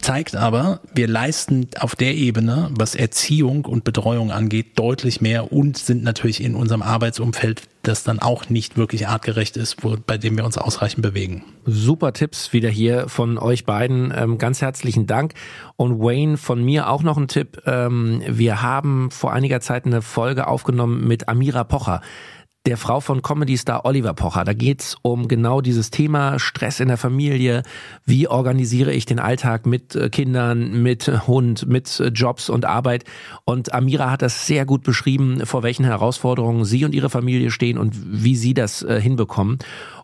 zeigt 0.00 0.36
aber, 0.36 0.80
wir 0.94 1.08
leisten 1.08 1.68
auf 1.80 1.96
der 1.96 2.14
Ebene, 2.14 2.70
was 2.72 2.94
Erziehung 2.94 3.64
und 3.64 3.84
Betreuung 3.84 4.30
angeht, 4.30 4.78
deutlich 4.78 5.20
mehr 5.20 5.52
und 5.52 5.76
sind 5.76 6.04
natürlich 6.04 6.42
in 6.42 6.54
unserem 6.54 6.82
Arbeitsumfeld, 6.82 7.62
das 7.82 8.04
dann 8.04 8.18
auch 8.18 8.48
nicht 8.48 8.76
wirklich 8.76 9.08
artgerecht 9.08 9.56
ist, 9.56 9.82
wo, 9.82 9.96
bei 10.04 10.18
dem 10.18 10.36
wir 10.36 10.44
uns 10.44 10.58
ausreichend 10.58 11.02
bewegen. 11.02 11.44
Super 11.64 12.12
Tipps 12.12 12.52
wieder 12.52 12.68
hier 12.68 13.08
von 13.08 13.38
euch 13.38 13.64
beiden. 13.64 14.12
Ähm, 14.16 14.38
ganz 14.38 14.60
herzlichen 14.62 15.06
Dank. 15.06 15.34
Und 15.76 15.98
Wayne, 16.00 16.36
von 16.36 16.64
mir 16.64 16.88
auch 16.88 17.02
noch 17.02 17.16
ein 17.16 17.28
Tipp. 17.28 17.62
Ähm, 17.66 18.22
wir 18.26 18.62
haben 18.62 19.10
vor 19.10 19.32
einiger 19.32 19.60
Zeit 19.60 19.86
eine 19.86 20.02
Folge 20.02 20.46
aufgenommen 20.46 21.06
mit 21.06 21.28
Amira 21.28 21.64
Pocher 21.64 22.00
der 22.66 22.76
Frau 22.76 23.00
von 23.00 23.22
Comedy-Star 23.22 23.84
Oliver 23.84 24.14
Pocher. 24.14 24.44
Da 24.44 24.52
geht's 24.52 24.96
um 25.02 25.28
genau 25.28 25.60
dieses 25.60 25.90
Thema 25.90 26.38
Stress 26.38 26.80
in 26.80 26.88
der 26.88 26.96
Familie. 26.96 27.62
Wie 28.04 28.28
organisiere 28.28 28.92
ich 28.92 29.06
den 29.06 29.18
Alltag 29.18 29.64
mit 29.66 29.94
äh, 29.94 30.10
Kindern, 30.10 30.82
mit 30.82 31.26
Hund, 31.26 31.66
mit 31.66 31.98
äh, 32.00 32.08
Jobs 32.08 32.50
und 32.50 32.64
Arbeit? 32.64 33.04
Und 33.44 33.72
Amira 33.72 34.10
hat 34.10 34.22
das 34.22 34.46
sehr 34.46 34.66
gut 34.66 34.82
beschrieben, 34.82 35.46
vor 35.46 35.62
welchen 35.62 35.84
Herausforderungen 35.84 36.64
sie 36.64 36.84
und 36.84 36.94
ihre 36.94 37.10
Familie 37.10 37.50
stehen 37.50 37.78
und 37.78 37.94
wie 38.22 38.36
sie 38.36 38.54
das 38.54 38.82
äh, 38.82 39.00
hinbekommen. 39.00 39.58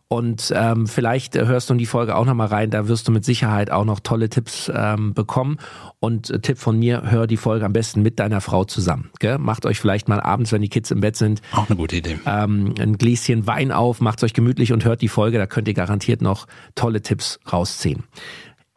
Und 0.09 0.53
ähm, 0.55 0.87
vielleicht 0.87 1.35
hörst 1.35 1.71
du 1.71 1.75
in 1.75 1.79
die 1.79 1.87
Folge 1.87 2.15
auch 2.15 2.27
nochmal 2.27 2.49
rein, 2.49 2.71
da 2.71 2.89
wirst 2.89 3.09
du 3.09 3.13
mit 3.13 3.25
Sicherheit 3.25 3.71
auch 3.71 3.85
noch 3.85 4.01
tolle 4.01 4.29
Tipps 4.29 4.71
ähm, 4.75 5.15
bekommen. 5.15 5.59
Und 5.99 6.31
äh, 6.31 6.41
Tipp 6.41 6.59
von 6.59 6.79
mir, 6.79 7.11
hör 7.11 7.27
die 7.27 7.39
Folge 7.39 7.65
am 7.65 7.73
besten 7.73 8.03
mit 8.03 8.19
deiner 8.19 8.41
Frau 8.41 8.65
zusammen. 8.65 9.11
Gell? 9.19 9.39
Macht 9.39 9.65
euch 9.67 9.81
vielleicht 9.81 10.09
mal 10.09 10.21
abends, 10.21 10.53
wenn 10.53 10.63
die 10.63 10.69
Kids 10.69 10.91
im 10.91 11.01
Bett 11.01 11.17
sind, 11.17 11.41
auch 11.53 11.69
eine 11.69 11.77
gute 11.77 11.97
Idee. 11.97 12.19
Ähm, 12.27 12.75
ein 12.79 12.99
Gläschen 12.99 13.47
Wein 13.47 13.73
auf, 13.73 14.01
macht 14.01 14.23
euch 14.23 14.35
gemütlich 14.35 14.73
und 14.73 14.85
hört 14.85 15.01
die 15.01 15.09
Folge, 15.09 15.39
da 15.39 15.47
könnt 15.47 15.69
ihr 15.69 15.75
garantiert 15.75 16.21
noch 16.21 16.47
tolle 16.75 17.01
Tipps 17.01 17.41
rausziehen. 17.51 18.05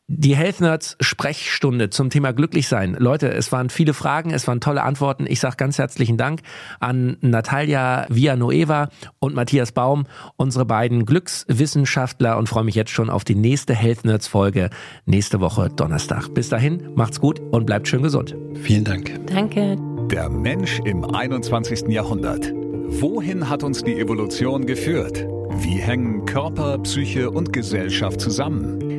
Die 0.10 0.38
Health 0.38 0.62
Nerds 0.62 0.96
Sprechstunde 1.02 1.90
zum 1.90 2.10
Thema 2.10 2.32
glücklich 2.32 2.70
sein. 2.70 2.96
Leute, 2.98 3.30
es 3.30 3.52
waren 3.52 3.70
viele 3.70 3.94
Fragen, 3.94 4.32
es 4.32 4.48
waren 4.48 4.62
tolle 4.62 4.84
Antworten. 4.84 5.26
Ich 5.28 5.42
sage 5.42 5.58
ganz 5.58 5.78
herzlichen 5.78 6.16
Dank 6.16 6.44
an 6.80 7.18
Natalia 7.20 8.06
Villanueva 8.08 8.88
und 9.20 9.36
Matthias 9.36 9.74
Baum, 9.74 10.06
unsere 10.38 10.64
beiden 10.64 11.06
Glückswissenschaftler 11.06 12.38
und 12.38 12.48
freue 12.48 12.64
mich 12.64 12.76
jetzt 12.76 12.92
schon 12.92 13.10
auf 13.10 13.26
die 13.26 13.36
nächste 13.36 13.76
Health 13.76 14.06
Nerds 14.06 14.28
Folge 14.28 14.70
nächste 15.06 15.42
Woche 15.42 15.70
Donnerstag. 15.70 16.34
Bis 16.34 16.48
dahin, 16.48 16.88
macht's 16.96 17.20
gut 17.20 17.42
und 17.52 17.66
bleibt 17.66 17.90
schön 17.90 18.02
gesund. 18.02 18.34
Vielen 18.62 18.86
Dank. 18.86 19.12
Danke. 19.26 19.76
Der 20.10 20.30
Mensch 20.30 20.80
im 20.86 21.04
21. 21.04 21.90
Jahrhundert. 21.90 22.54
Wohin 22.54 23.50
hat 23.50 23.62
uns 23.62 23.84
die 23.84 24.00
Evolution 24.00 24.66
geführt? 24.66 25.28
Wie 25.50 25.82
hängen 25.82 26.24
Körper, 26.26 26.78
Psyche 26.78 27.30
und 27.30 27.52
Gesellschaft 27.52 28.22
zusammen? 28.22 28.87